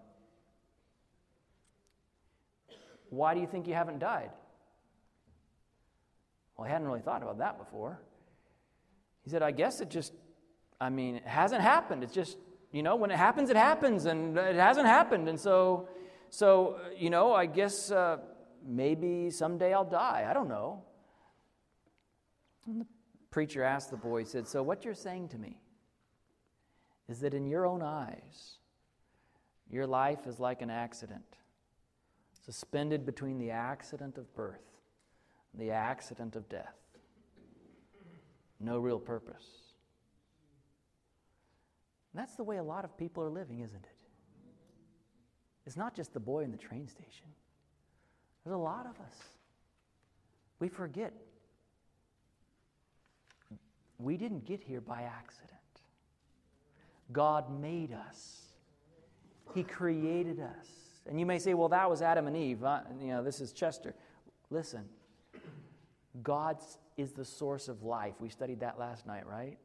[3.10, 4.30] why do you think you haven't died?
[6.58, 8.00] Well, I hadn't really thought about that before.
[9.22, 10.12] He said, I guess it just,
[10.80, 12.02] I mean, it hasn't happened.
[12.02, 12.36] It's just,
[12.72, 15.28] you know, when it happens, it happens, and it hasn't happened.
[15.28, 15.88] And so,
[16.30, 18.18] so you know, I guess uh,
[18.66, 20.26] maybe someday I'll die.
[20.28, 20.82] I don't know.
[22.66, 22.86] And the
[23.30, 25.60] preacher asked the boy, he said, So what you're saying to me
[27.08, 28.56] is that in your own eyes,
[29.70, 31.36] your life is like an accident,
[32.44, 34.77] suspended between the accident of birth
[35.58, 36.76] the accident of death.
[38.60, 39.46] No real purpose.
[42.12, 43.98] And that's the way a lot of people are living, isn't it?
[45.66, 47.26] It's not just the boy in the train station.
[48.44, 49.18] There's a lot of us.
[50.60, 51.12] We forget.
[53.98, 55.52] We didn't get here by accident.
[57.12, 58.42] God made us.
[59.54, 60.66] He created us.
[61.08, 62.62] And you may say, well, that was Adam and Eve.
[62.62, 63.94] Uh, you know, this is Chester.
[64.50, 64.84] Listen,
[66.22, 66.58] God
[66.96, 68.14] is the source of life.
[68.20, 69.58] We studied that last night, right?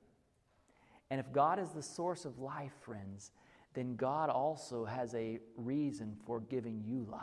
[1.09, 3.31] And if God is the source of life, friends,
[3.73, 7.21] then God also has a reason for giving you life.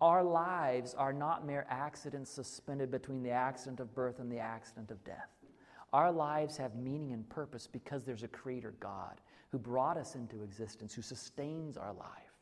[0.00, 4.90] Our lives are not mere accidents suspended between the accident of birth and the accident
[4.90, 5.30] of death.
[5.92, 10.42] Our lives have meaning and purpose because there's a Creator God who brought us into
[10.42, 12.32] existence, who sustains our life.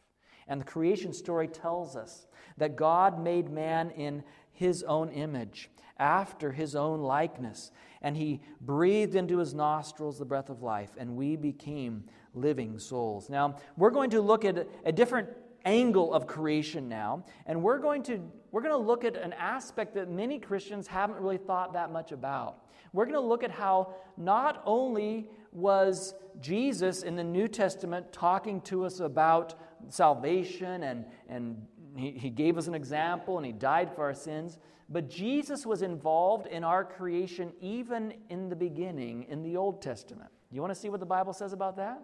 [0.49, 4.23] And the creation story tells us that God made man in
[4.53, 7.71] his own image, after his own likeness,
[8.03, 13.29] and he breathed into his nostrils the breath of life, and we became living souls.
[13.29, 15.29] Now, we're going to look at a different
[15.65, 18.21] angle of creation now, and we're going to
[18.51, 22.11] we're going to look at an aspect that many Christians haven't really thought that much
[22.11, 22.65] about.
[22.93, 28.61] We're going to look at how not only was Jesus in the New Testament talking
[28.63, 29.55] to us about
[29.89, 31.65] salvation and, and
[31.97, 35.83] he, he gave us an example and he died for our sins, but Jesus was
[35.83, 40.31] involved in our creation even in the beginning in the Old Testament.
[40.51, 42.01] You want to see what the Bible says about that?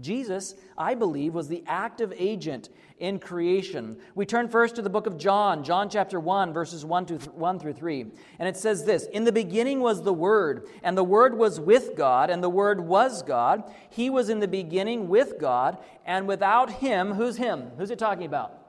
[0.00, 3.96] Jesus, I believe, was the active agent in creation.
[4.16, 7.30] We turn first to the book of John, John chapter 1, verses 1, to th-
[7.30, 8.06] 1 through 3.
[8.40, 11.94] And it says this In the beginning was the Word, and the Word was with
[11.94, 13.72] God, and the Word was God.
[13.88, 17.70] He was in the beginning with God, and without Him, who's Him?
[17.78, 18.63] Who's it talking about?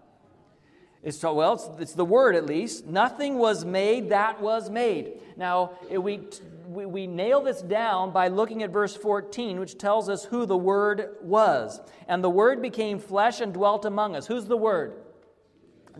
[1.05, 2.85] It's, well, it's, it's the Word at least.
[2.85, 5.13] Nothing was made that was made.
[5.37, 6.19] Now, we
[6.67, 10.57] we, we nail this down by looking at verse 14, which tells us who the
[10.57, 11.79] Word was.
[12.07, 14.27] And the Word became flesh and dwelt among us.
[14.27, 14.95] Who's the Word?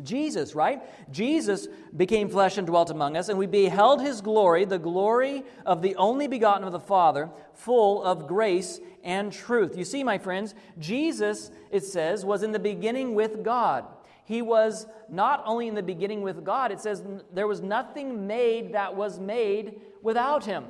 [0.03, 0.82] Jesus, right?
[1.10, 5.82] Jesus became flesh and dwelt among us, and we beheld his glory, the glory of
[5.82, 9.78] the only begotten of the Father, full of grace and truth.
[9.78, 13.86] You see, my friends, Jesus, it says, was in the beginning with God.
[14.26, 18.74] He was not only in the beginning with God, it says there was nothing made
[18.74, 20.66] that was made without him.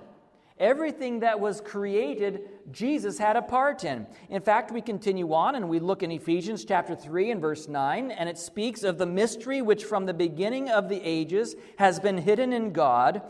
[0.57, 2.41] Everything that was created,
[2.71, 4.07] Jesus had a part in.
[4.29, 8.11] In fact, we continue on and we look in Ephesians chapter 3 and verse 9,
[8.11, 12.17] and it speaks of the mystery which from the beginning of the ages has been
[12.17, 13.21] hidden in God,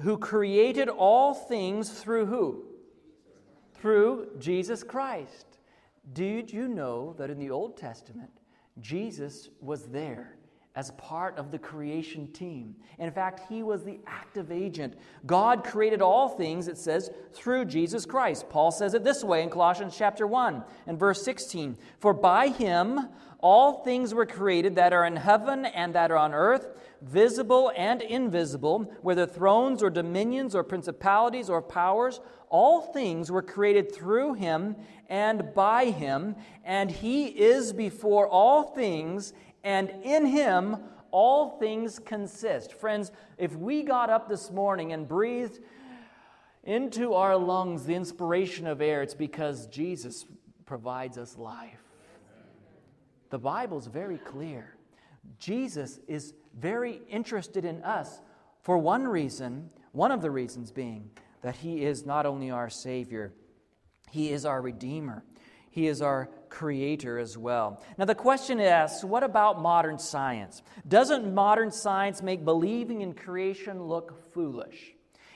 [0.00, 2.64] who created all things through who?
[3.74, 5.51] Through Jesus Christ.
[6.12, 8.30] Did you know that in the Old Testament,
[8.80, 10.36] Jesus was there?
[10.74, 12.74] As part of the creation team.
[12.98, 14.94] In fact, he was the active agent.
[15.26, 18.48] God created all things, it says, through Jesus Christ.
[18.48, 23.08] Paul says it this way in Colossians chapter 1 and verse 16 For by him
[23.42, 26.68] all things were created that are in heaven and that are on earth,
[27.02, 32.20] visible and invisible, whether thrones or dominions or principalities or powers.
[32.48, 34.76] All things were created through him
[35.08, 39.32] and by him, and he is before all things
[39.64, 40.76] and in him
[41.10, 42.72] all things consist.
[42.72, 45.60] Friends, if we got up this morning and breathed
[46.64, 50.26] into our lungs the inspiration of air, it's because Jesus
[50.64, 51.82] provides us life.
[53.30, 54.76] The Bible's very clear.
[55.38, 58.20] Jesus is very interested in us
[58.62, 61.10] for one reason, one of the reasons being
[61.42, 63.32] that he is not only our Savior,
[64.10, 65.24] he is our Redeemer.
[65.70, 67.82] He is our creator as well.
[67.96, 70.62] Now, the question is what about modern science?
[70.86, 74.94] Doesn't modern science make believing in creation look foolish?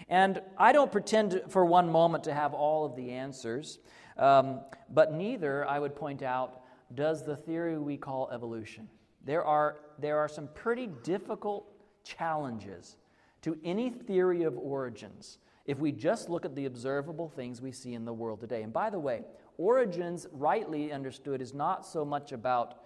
[0.09, 3.79] And I don't pretend for one moment to have all of the answers,
[4.19, 4.61] um,
[4.91, 6.61] but neither, I would point out,
[6.95, 8.89] does the theory we call evolution.
[9.25, 11.67] There are, there are some pretty difficult
[12.05, 12.97] challenges
[13.43, 17.95] to any theory of origins if we just look at the observable things we see
[17.95, 18.63] in the world today.
[18.63, 19.23] And by the way,
[19.59, 22.81] origins, rightly understood, is not so much about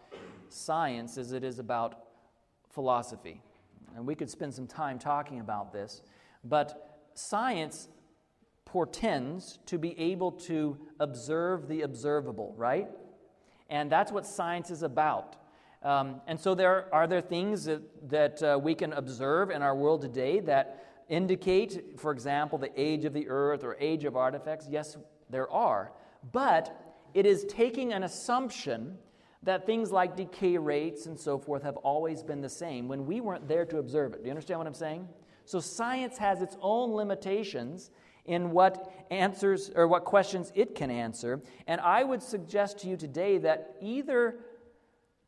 [0.48, 2.04] science as it is about
[2.70, 3.42] philosophy.
[3.96, 6.02] And we could spend some time talking about this.
[6.44, 7.88] But science
[8.64, 12.88] portends to be able to observe the observable, right?
[13.68, 15.36] And that's what science is about.
[15.82, 19.74] Um, and so, there are there things that, that uh, we can observe in our
[19.74, 24.66] world today that indicate, for example, the age of the earth or age of artifacts?
[24.68, 24.98] Yes,
[25.30, 25.92] there are.
[26.32, 28.98] But it is taking an assumption
[29.42, 33.20] that things like decay rates and so forth have always been the same when we
[33.20, 34.18] weren't there to observe it.
[34.18, 35.08] Do you understand what I'm saying?
[35.46, 37.90] So, science has its own limitations
[38.26, 41.40] in what answers or what questions it can answer.
[41.66, 44.36] And I would suggest to you today that either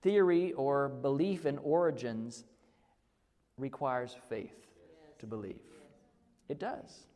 [0.03, 2.45] theory or belief in origins
[3.57, 4.66] requires faith
[5.18, 5.61] to believe.
[6.49, 7.07] It does.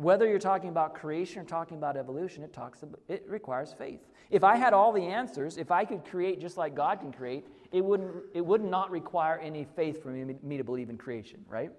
[0.00, 4.00] Whether you're talking about creation or talking about evolution, it, talks about, it requires faith.
[4.30, 7.46] If I had all the answers, if I could create just like God can create,
[7.70, 11.44] it, wouldn't, it would not require any faith for me, me to believe in creation,
[11.46, 11.70] right?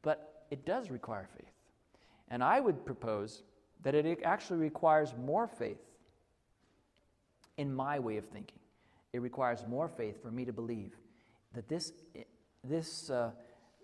[0.00, 1.52] But it does require faith.
[2.28, 3.42] And I would propose
[3.82, 5.82] that it actually requires more faith
[7.58, 8.60] in my way of thinking.
[9.12, 10.96] It requires more faith for me to believe
[11.52, 11.92] that this,
[12.64, 13.32] this uh,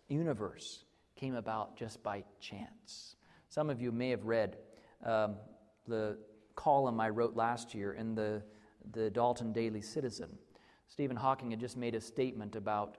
[0.08, 0.84] universe
[1.16, 3.16] came about just by chance.
[3.52, 4.56] Some of you may have read
[5.04, 5.34] um,
[5.86, 6.16] the
[6.54, 8.42] column I wrote last year in the,
[8.92, 10.38] the Dalton Daily Citizen.
[10.88, 12.96] Stephen Hawking had just made a statement about,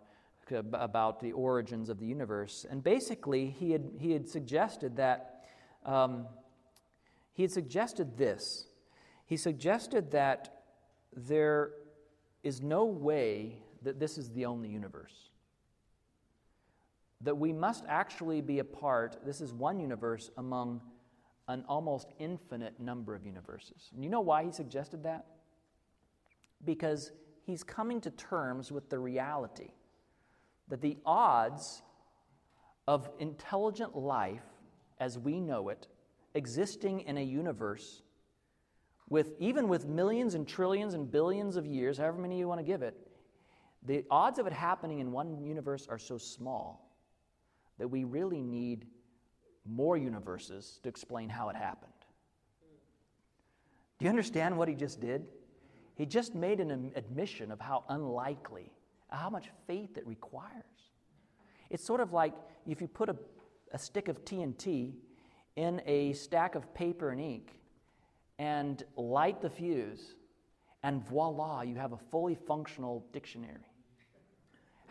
[0.51, 2.67] about the origins of the universe.
[2.69, 5.43] And basically, he had, he had suggested that
[5.87, 6.27] um,
[7.33, 8.67] he had suggested this.
[9.25, 10.61] He suggested that
[11.15, 11.71] there
[12.43, 15.31] is no way that this is the only universe.
[17.23, 20.81] That we must actually be a part, this is one universe among
[21.47, 23.91] an almost infinite number of universes.
[23.93, 25.25] And you know why he suggested that?
[26.63, 27.11] Because
[27.45, 29.71] he's coming to terms with the reality
[30.69, 31.81] that the odds
[32.87, 34.43] of intelligent life
[34.99, 35.87] as we know it
[36.33, 38.01] existing in a universe
[39.09, 42.65] with even with millions and trillions and billions of years, however many you want to
[42.65, 42.95] give it,
[43.85, 46.92] the odds of it happening in one universe are so small
[47.83, 48.85] that we really need
[49.65, 51.91] more universes to explain how it happened.
[53.99, 55.25] Do you understand what he just did?
[55.95, 58.71] He just made an admission of how unlikely,
[59.09, 60.63] how much faith it requires.
[61.69, 62.33] It's sort of like
[62.65, 63.17] if you put a,
[63.73, 64.93] a stick of TNT
[65.57, 67.51] in a stack of paper and ink
[68.39, 70.15] and light the fuse,
[70.83, 73.72] and voila, you have a fully functional dictionary.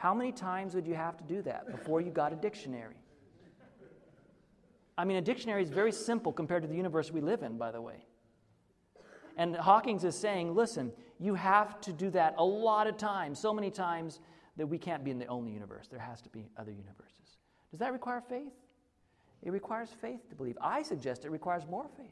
[0.03, 2.97] How many times would you have to do that before you got a dictionary?
[4.99, 7.71] I mean, a dictionary is very simple compared to the universe we live in, by
[7.71, 8.05] the way.
[9.37, 10.91] And Hawkins is saying, listen,
[11.21, 14.19] you have to do that a lot of times, so many times
[14.57, 15.87] that we can't be in the only universe.
[15.87, 17.39] There has to be other universes.
[17.71, 18.55] Does that require faith?
[19.41, 20.59] It requires faith to believe.
[20.61, 22.11] I suggest it requires more faith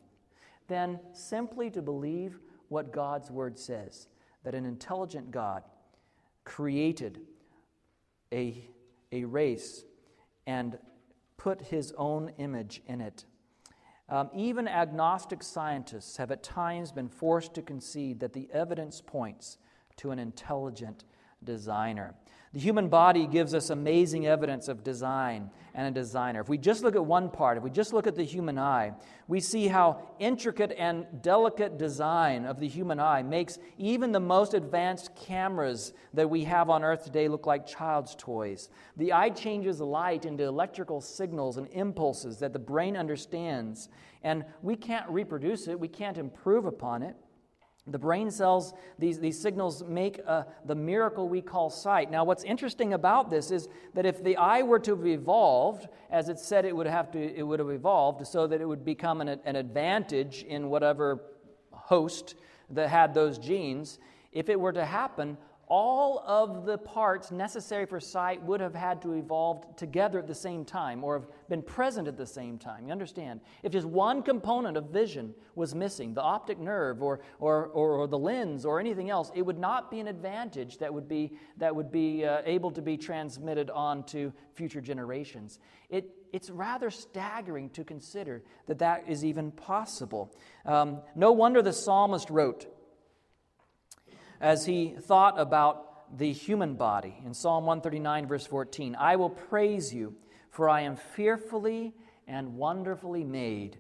[0.68, 2.38] than simply to believe
[2.68, 4.07] what God's word says
[4.45, 5.64] that an intelligent God
[6.45, 7.22] created
[8.32, 8.68] a,
[9.12, 9.84] a race
[10.46, 10.78] and
[11.36, 13.24] put his own image in it.
[14.08, 19.58] Um, even agnostic scientists have at times been forced to concede that the evidence points
[19.96, 21.04] to an intelligent
[21.44, 22.14] designer.
[22.53, 26.40] The human body gives us amazing evidence of design and a designer.
[26.40, 28.92] If we just look at one part, if we just look at the human eye,
[29.28, 34.55] we see how intricate and delicate design of the human eye makes even the most
[34.55, 38.68] advanced cameras that we have on earth today look like child's toys.
[38.96, 43.90] The eye changes light into electrical signals and impulses that the brain understands,
[44.24, 47.14] and we can't reproduce it, we can't improve upon it.
[47.86, 52.10] The brain cells, these, these signals make uh, the miracle we call sight.
[52.10, 56.28] Now, what's interesting about this is that if the eye were to have evolved, as
[56.28, 59.20] it said it would have, to, it would have evolved, so that it would become
[59.20, 61.22] an, an advantage in whatever
[61.72, 62.34] host
[62.68, 63.98] that had those genes,
[64.32, 65.36] if it were to happen,
[65.70, 70.34] all of the parts necessary for sight would have had to evolve together at the
[70.34, 72.86] same time or have been present at the same time.
[72.86, 73.40] You understand?
[73.62, 78.08] If just one component of vision was missing, the optic nerve or, or, or, or
[78.08, 81.74] the lens or anything else, it would not be an advantage that would be, that
[81.74, 85.60] would be uh, able to be transmitted on to future generations.
[85.88, 90.34] It, it's rather staggering to consider that that is even possible.
[90.66, 92.66] Um, no wonder the psalmist wrote,
[94.41, 98.97] as he thought about the human body in Psalm 139, verse 14.
[98.99, 100.14] I will praise you,
[100.51, 101.95] for I am fearfully
[102.26, 103.78] and wonderfully made.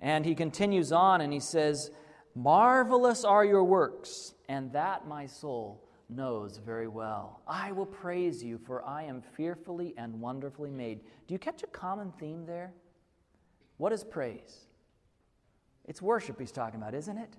[0.00, 1.90] And he continues on and he says,
[2.34, 7.42] Marvelous are your works, and that my soul knows very well.
[7.46, 11.00] I will praise you, for I am fearfully and wonderfully made.
[11.26, 12.72] Do you catch a common theme there?
[13.76, 14.66] What is praise?
[15.84, 17.36] It's worship he's talking about, isn't it?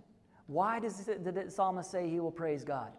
[0.47, 2.91] Why does the psalmist say he will praise God?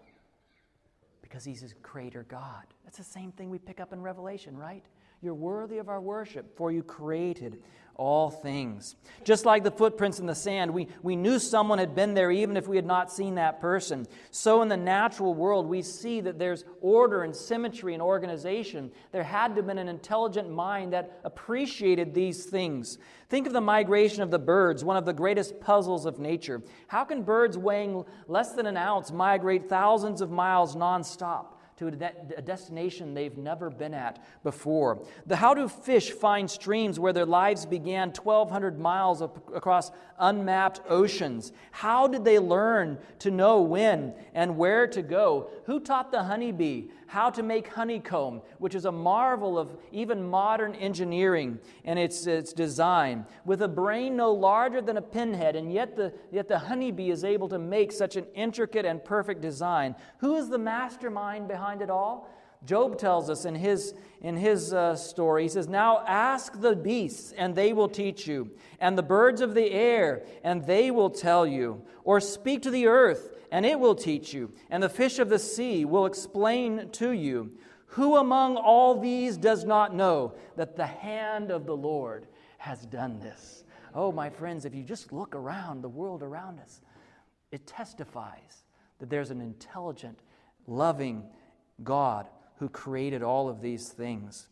[1.22, 2.73] Because he's his creator God.
[2.84, 4.84] That's the same thing we pick up in Revelation, right?
[5.22, 7.62] You're worthy of our worship, for you created
[7.96, 8.96] all things.
[9.22, 12.56] Just like the footprints in the sand, we, we knew someone had been there even
[12.56, 14.06] if we had not seen that person.
[14.30, 18.90] So, in the natural world, we see that there's order and symmetry and organization.
[19.12, 22.98] There had to have been an intelligent mind that appreciated these things.
[23.28, 26.62] Think of the migration of the birds, one of the greatest puzzles of nature.
[26.88, 31.46] How can birds weighing less than an ounce migrate thousands of miles nonstop?
[31.76, 35.04] To a, de- a, destination they've never been at before.
[35.26, 41.52] The, how do fish find streams where their lives began 1,200 miles across unmapped oceans?
[41.72, 45.50] How did they learn to know when and where to go?
[45.66, 50.74] Who taught the honeybee how to make honeycomb, which is a marvel of even modern
[50.74, 53.26] engineering and its, its design?
[53.44, 57.24] With a brain no larger than a pinhead, and yet the, yet the honeybee is
[57.24, 59.94] able to make such an intricate and perfect design.
[60.18, 62.28] Who is the mastermind behind it all?
[62.66, 67.32] Job tells us in his, in his uh, story, he says, Now ask the beasts,
[67.32, 68.50] and they will teach you,
[68.80, 71.82] and the birds of the air, and they will tell you.
[72.04, 75.38] Or speak to the earth, and it will teach you, and the fish of the
[75.38, 77.52] sea will explain to you.
[77.86, 82.26] Who among all these does not know that the hand of the Lord
[82.58, 83.64] has done this?
[83.94, 86.82] Oh, my friends, if you just look around the world around us,
[87.52, 88.64] it testifies
[88.98, 90.18] that there's an intelligent,
[90.66, 91.24] loving
[91.82, 94.48] God who created all of these things.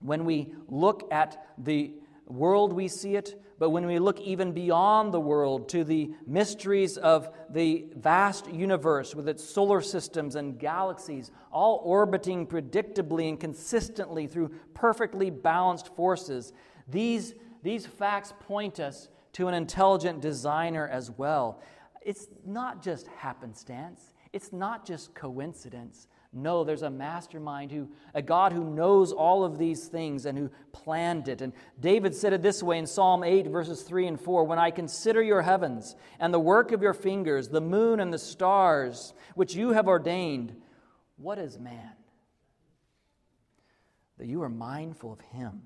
[0.00, 1.92] When we look at the
[2.26, 6.96] world, we see it, but when we look even beyond the world to the mysteries
[6.96, 14.26] of the vast universe with its solar systems and galaxies, all orbiting predictably and consistently
[14.26, 16.52] through perfectly balanced forces,
[16.86, 21.60] these, these facts point us to an intelligent designer as well.
[22.02, 26.06] It's not just happenstance, it's not just coincidence.
[26.32, 30.50] No, there's a mastermind who, a God who knows all of these things and who
[30.72, 31.40] planned it.
[31.40, 34.70] And David said it this way in Psalm 8, verses 3 and 4 When I
[34.70, 39.54] consider your heavens and the work of your fingers, the moon and the stars, which
[39.54, 40.54] you have ordained,
[41.16, 41.92] what is man?
[44.18, 45.62] That you are mindful of him,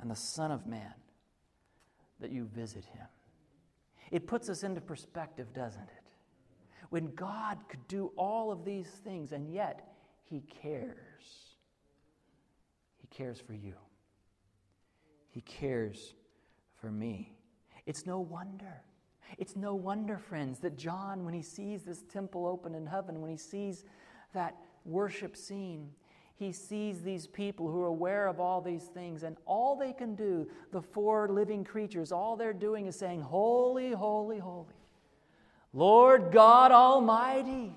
[0.00, 0.94] and the Son of Man,
[2.18, 3.06] that you visit him.
[4.10, 6.05] It puts us into perspective, doesn't it?
[6.90, 9.88] When God could do all of these things, and yet
[10.24, 11.56] He cares.
[12.98, 13.74] He cares for you,
[15.30, 16.14] He cares
[16.80, 17.36] for me.
[17.86, 18.82] It's no wonder.
[19.38, 23.30] It's no wonder, friends, that John, when he sees this temple open in heaven, when
[23.30, 23.84] he sees
[24.34, 25.90] that worship scene,
[26.36, 30.14] he sees these people who are aware of all these things, and all they can
[30.14, 34.74] do, the four living creatures, all they're doing is saying, Holy, holy, holy.
[35.76, 37.70] Lord God Almighty,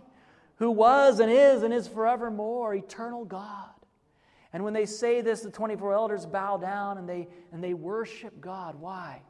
[0.56, 3.72] who was and is and is forevermore, eternal God.
[4.54, 8.40] And when they say this, the 24 elders bow down and they, and they worship
[8.40, 8.76] God.
[8.80, 9.22] Why?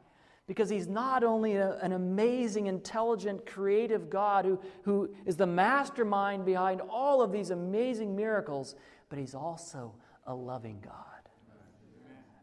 [0.46, 6.44] Because He's not only a, an amazing, intelligent, creative God who, who is the mastermind
[6.44, 8.76] behind all of these amazing miracles,
[9.08, 9.92] but He's also
[10.28, 10.94] a loving God.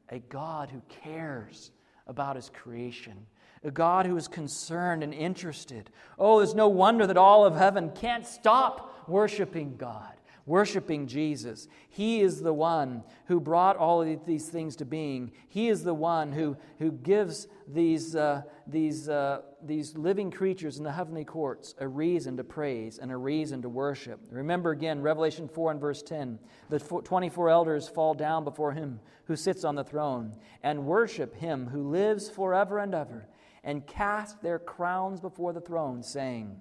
[0.09, 1.71] A God who cares
[2.05, 3.25] about His creation
[3.63, 5.89] a God who is concerned and interested.
[6.17, 10.13] Oh, there's no wonder that all of heaven can't stop worshiping God,
[10.45, 11.67] worshiping Jesus.
[11.89, 15.31] He is the one who brought all of these things to being.
[15.47, 20.83] He is the one who, who gives these, uh, these, uh, these living creatures in
[20.83, 24.19] the heavenly courts a reason to praise and a reason to worship.
[24.29, 26.39] Remember again, Revelation 4 and verse 10
[26.69, 31.67] the 24 elders fall down before him who sits on the throne and worship him
[31.67, 33.27] who lives forever and ever
[33.67, 36.55] and cast their crowns before the throne, saying,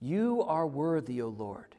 [0.00, 1.76] You are worthy, O Lord,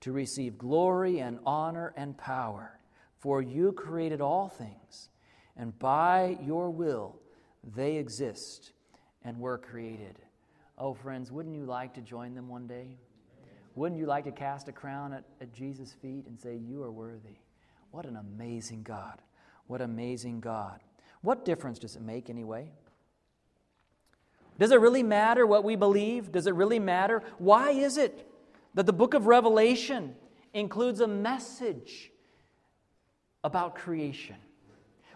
[0.00, 2.80] to receive glory and honor and power,
[3.20, 5.10] for you created all things,
[5.56, 7.14] and by your will
[7.62, 8.72] they exist
[9.22, 10.18] and were created.
[10.76, 12.98] Oh, friends, wouldn't you like to join them one day?
[13.76, 16.90] Wouldn't you like to cast a crown at, at Jesus' feet and say, You are
[16.90, 17.38] worthy?
[17.92, 19.22] What an amazing God.
[19.68, 20.80] What amazing God.
[21.22, 22.72] What difference does it make, anyway?
[24.58, 26.32] Does it really matter what we believe?
[26.32, 27.22] Does it really matter?
[27.38, 28.30] Why is it
[28.74, 30.14] that the book of Revelation
[30.52, 32.12] includes a message
[33.44, 34.36] about creation.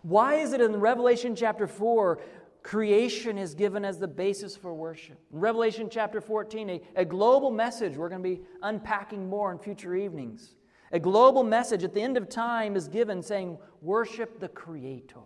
[0.02, 2.20] Why is it in Revelation chapter 4
[2.62, 5.18] creation is given as the basis for worship?
[5.32, 9.58] In Revelation chapter 14, a, a global message we're going to be unpacking more in
[9.58, 10.54] future evenings.
[10.92, 15.20] A global message at the end of time is given saying, Worship the Creator.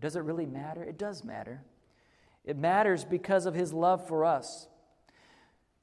[0.00, 0.82] Does it really matter?
[0.82, 1.62] It does matter.
[2.48, 4.68] It matters because of His love for us.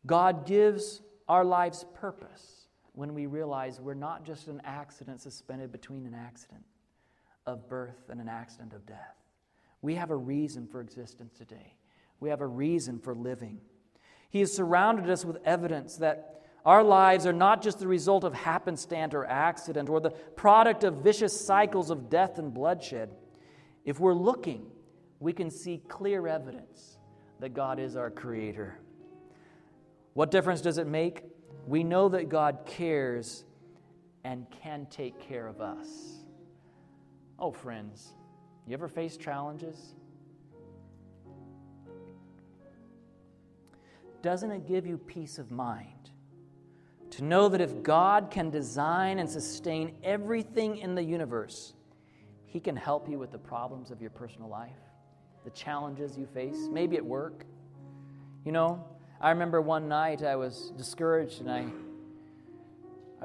[0.07, 0.99] God gives
[1.30, 6.63] our lives purpose when we realize we're not just an accident suspended between an accident
[7.45, 9.16] of birth and an accident of death.
[9.84, 11.76] We have a reason for existence today,
[12.20, 13.61] we have a reason for living.
[14.32, 18.34] He has surrounded us with evidence that our lives are not just the result of
[18.34, 23.11] happenstance or accident or the product of vicious cycles of death and bloodshed.
[23.86, 24.72] If we're looking,
[25.20, 26.97] we can see clear evidence
[27.39, 28.80] that God is our creator.
[30.13, 31.24] What difference does it make?
[31.68, 33.43] We know that God cares
[34.24, 35.88] and can take care of us.
[37.38, 38.13] Oh, friends,
[38.66, 39.95] you ever face challenges?
[44.22, 46.09] Doesn't it give you peace of mind
[47.11, 51.74] to know that if God can design and sustain everything in the universe,
[52.45, 54.72] He can help you with the problems of your personal life,
[55.46, 57.46] the challenges you face, maybe at work?
[58.43, 58.84] You know,
[59.22, 61.68] I remember one night I was discouraged and I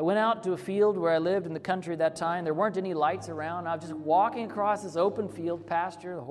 [0.01, 2.45] I went out to a field where I lived in the country at that time.
[2.45, 3.67] There weren't any lights around.
[3.67, 6.23] I was just walking across this open field, pasture.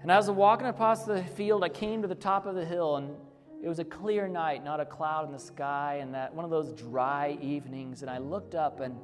[0.00, 2.64] And as I was walking across the field, I came to the top of the
[2.64, 3.16] hill, and
[3.64, 6.52] it was a clear night, not a cloud in the sky, and that one of
[6.52, 8.02] those dry evenings.
[8.02, 8.96] And I looked up, and,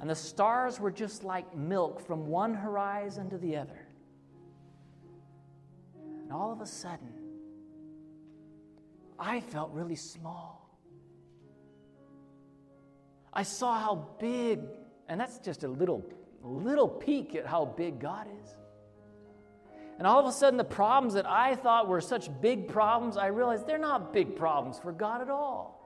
[0.00, 3.81] and the stars were just like milk from one horizon to the other.
[6.32, 7.12] And all of a sudden,
[9.18, 10.66] I felt really small.
[13.34, 14.60] I saw how big,
[15.10, 16.02] and that's just a little,
[16.42, 18.48] little peek at how big God is.
[19.98, 23.26] And all of a sudden, the problems that I thought were such big problems, I
[23.26, 25.78] realized they're not big problems for God at all.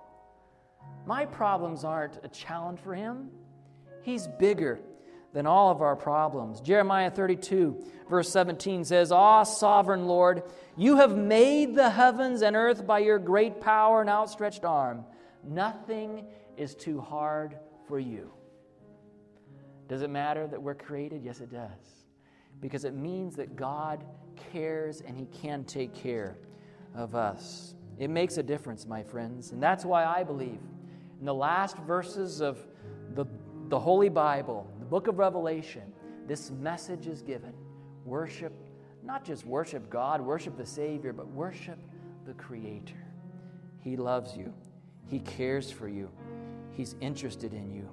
[1.06, 3.30] My problems aren't a challenge for Him,
[4.02, 4.78] He's bigger
[5.36, 6.62] than all of our problems.
[6.62, 10.42] Jeremiah 32, verse 17 says, Ah, sovereign Lord,
[10.78, 15.04] you have made the heavens and earth by your great power and outstretched arm.
[15.44, 16.24] Nothing
[16.56, 18.32] is too hard for you.
[19.88, 21.22] Does it matter that we're created?
[21.22, 22.06] Yes, it does.
[22.62, 24.06] Because it means that God
[24.52, 26.38] cares and He can take care
[26.94, 27.74] of us.
[27.98, 29.52] It makes a difference, my friends.
[29.52, 30.60] And that's why I believe
[31.20, 32.56] in the last verses of
[33.14, 33.26] the,
[33.68, 35.82] the Holy Bible, the book of Revelation,
[36.28, 37.52] this message is given.
[38.04, 38.52] Worship,
[39.02, 41.80] not just worship God, worship the Savior, but worship
[42.24, 43.04] the Creator.
[43.80, 44.54] He loves you,
[45.10, 46.08] He cares for you,
[46.70, 47.90] He's interested in you.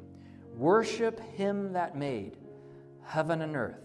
[0.55, 2.37] Worship Him that made
[3.03, 3.81] heaven and earth,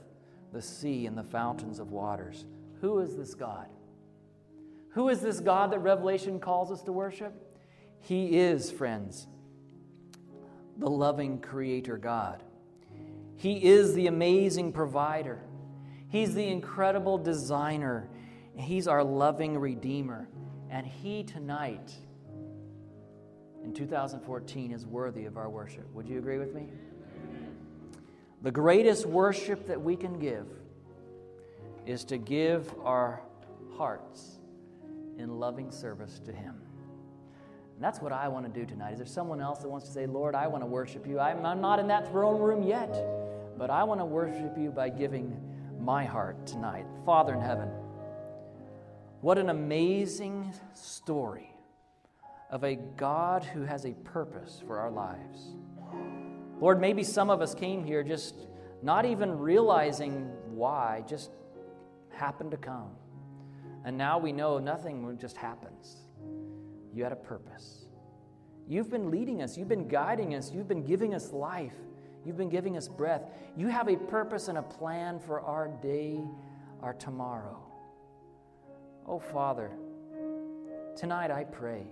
[0.53, 2.45] the sea and the fountains of waters.
[2.83, 3.69] Who is this God?
[4.91, 7.33] Who is this God that Revelation calls us to worship?
[8.01, 9.27] He is, friends,
[10.77, 12.43] the loving Creator God.
[13.39, 15.41] He is the amazing provider.
[16.09, 18.09] He's the incredible designer.
[18.57, 20.29] He's our loving Redeemer.
[20.71, 21.93] And He tonight
[23.63, 25.89] in 2014 is worthy of our worship.
[25.95, 26.67] Would you agree with me?
[28.43, 30.47] The greatest worship that we can give
[31.87, 33.23] is to give our
[33.77, 34.39] hearts
[35.17, 36.55] in loving service to Him.
[37.75, 38.93] And that's what I want to do tonight.
[38.93, 41.21] Is there someone else that wants to say, Lord, I want to worship you?
[41.21, 42.91] I'm, I'm not in that throne room yet,
[43.59, 45.37] but I want to worship you by giving
[45.81, 46.87] my heart tonight.
[47.05, 47.69] Father in heaven,
[49.21, 51.53] what an amazing story
[52.51, 55.57] of a God who has a purpose for our lives.
[56.61, 58.35] Lord, maybe some of us came here just
[58.81, 61.31] not even realizing why, just
[62.11, 62.91] happened to come.
[63.85, 65.97] And now we know nothing just happens.
[66.95, 67.87] You had a purpose.
[68.69, 71.75] You've been leading us, you've been guiding us, you've been giving us life,
[72.25, 73.23] you've been giving us breath.
[73.57, 76.21] You have a purpose and a plan for our day,
[76.83, 77.63] our tomorrow.
[79.07, 79.71] Oh, Father,
[80.97, 81.87] tonight I pray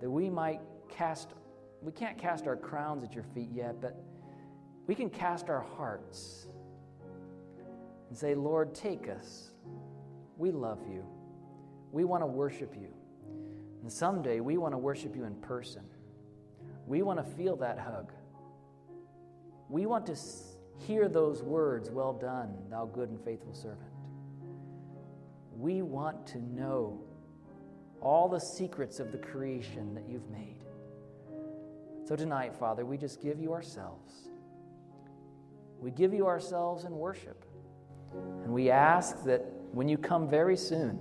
[0.00, 1.30] that we might cast,
[1.82, 4.02] we can't cast our crowns at your feet yet, but
[4.86, 6.46] we can cast our hearts
[8.08, 9.50] and say, Lord, take us.
[10.36, 11.04] We love you.
[11.92, 12.88] We want to worship you.
[13.82, 15.82] And someday we want to worship you in person.
[16.86, 18.12] We want to feel that hug.
[19.68, 20.16] We want to
[20.86, 23.80] hear those words, Well done, thou good and faithful servant.
[25.56, 27.00] We want to know
[28.00, 30.62] all the secrets of the creation that you've made.
[32.04, 34.28] So tonight, Father, we just give you ourselves.
[35.80, 37.44] We give you ourselves in worship.
[38.44, 40.98] And we ask that when you come very soon,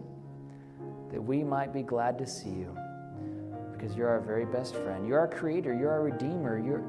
[1.11, 2.76] that we might be glad to see you
[3.72, 5.07] because you're our very best friend.
[5.07, 6.84] You're our creator, you're our redeemer, you're,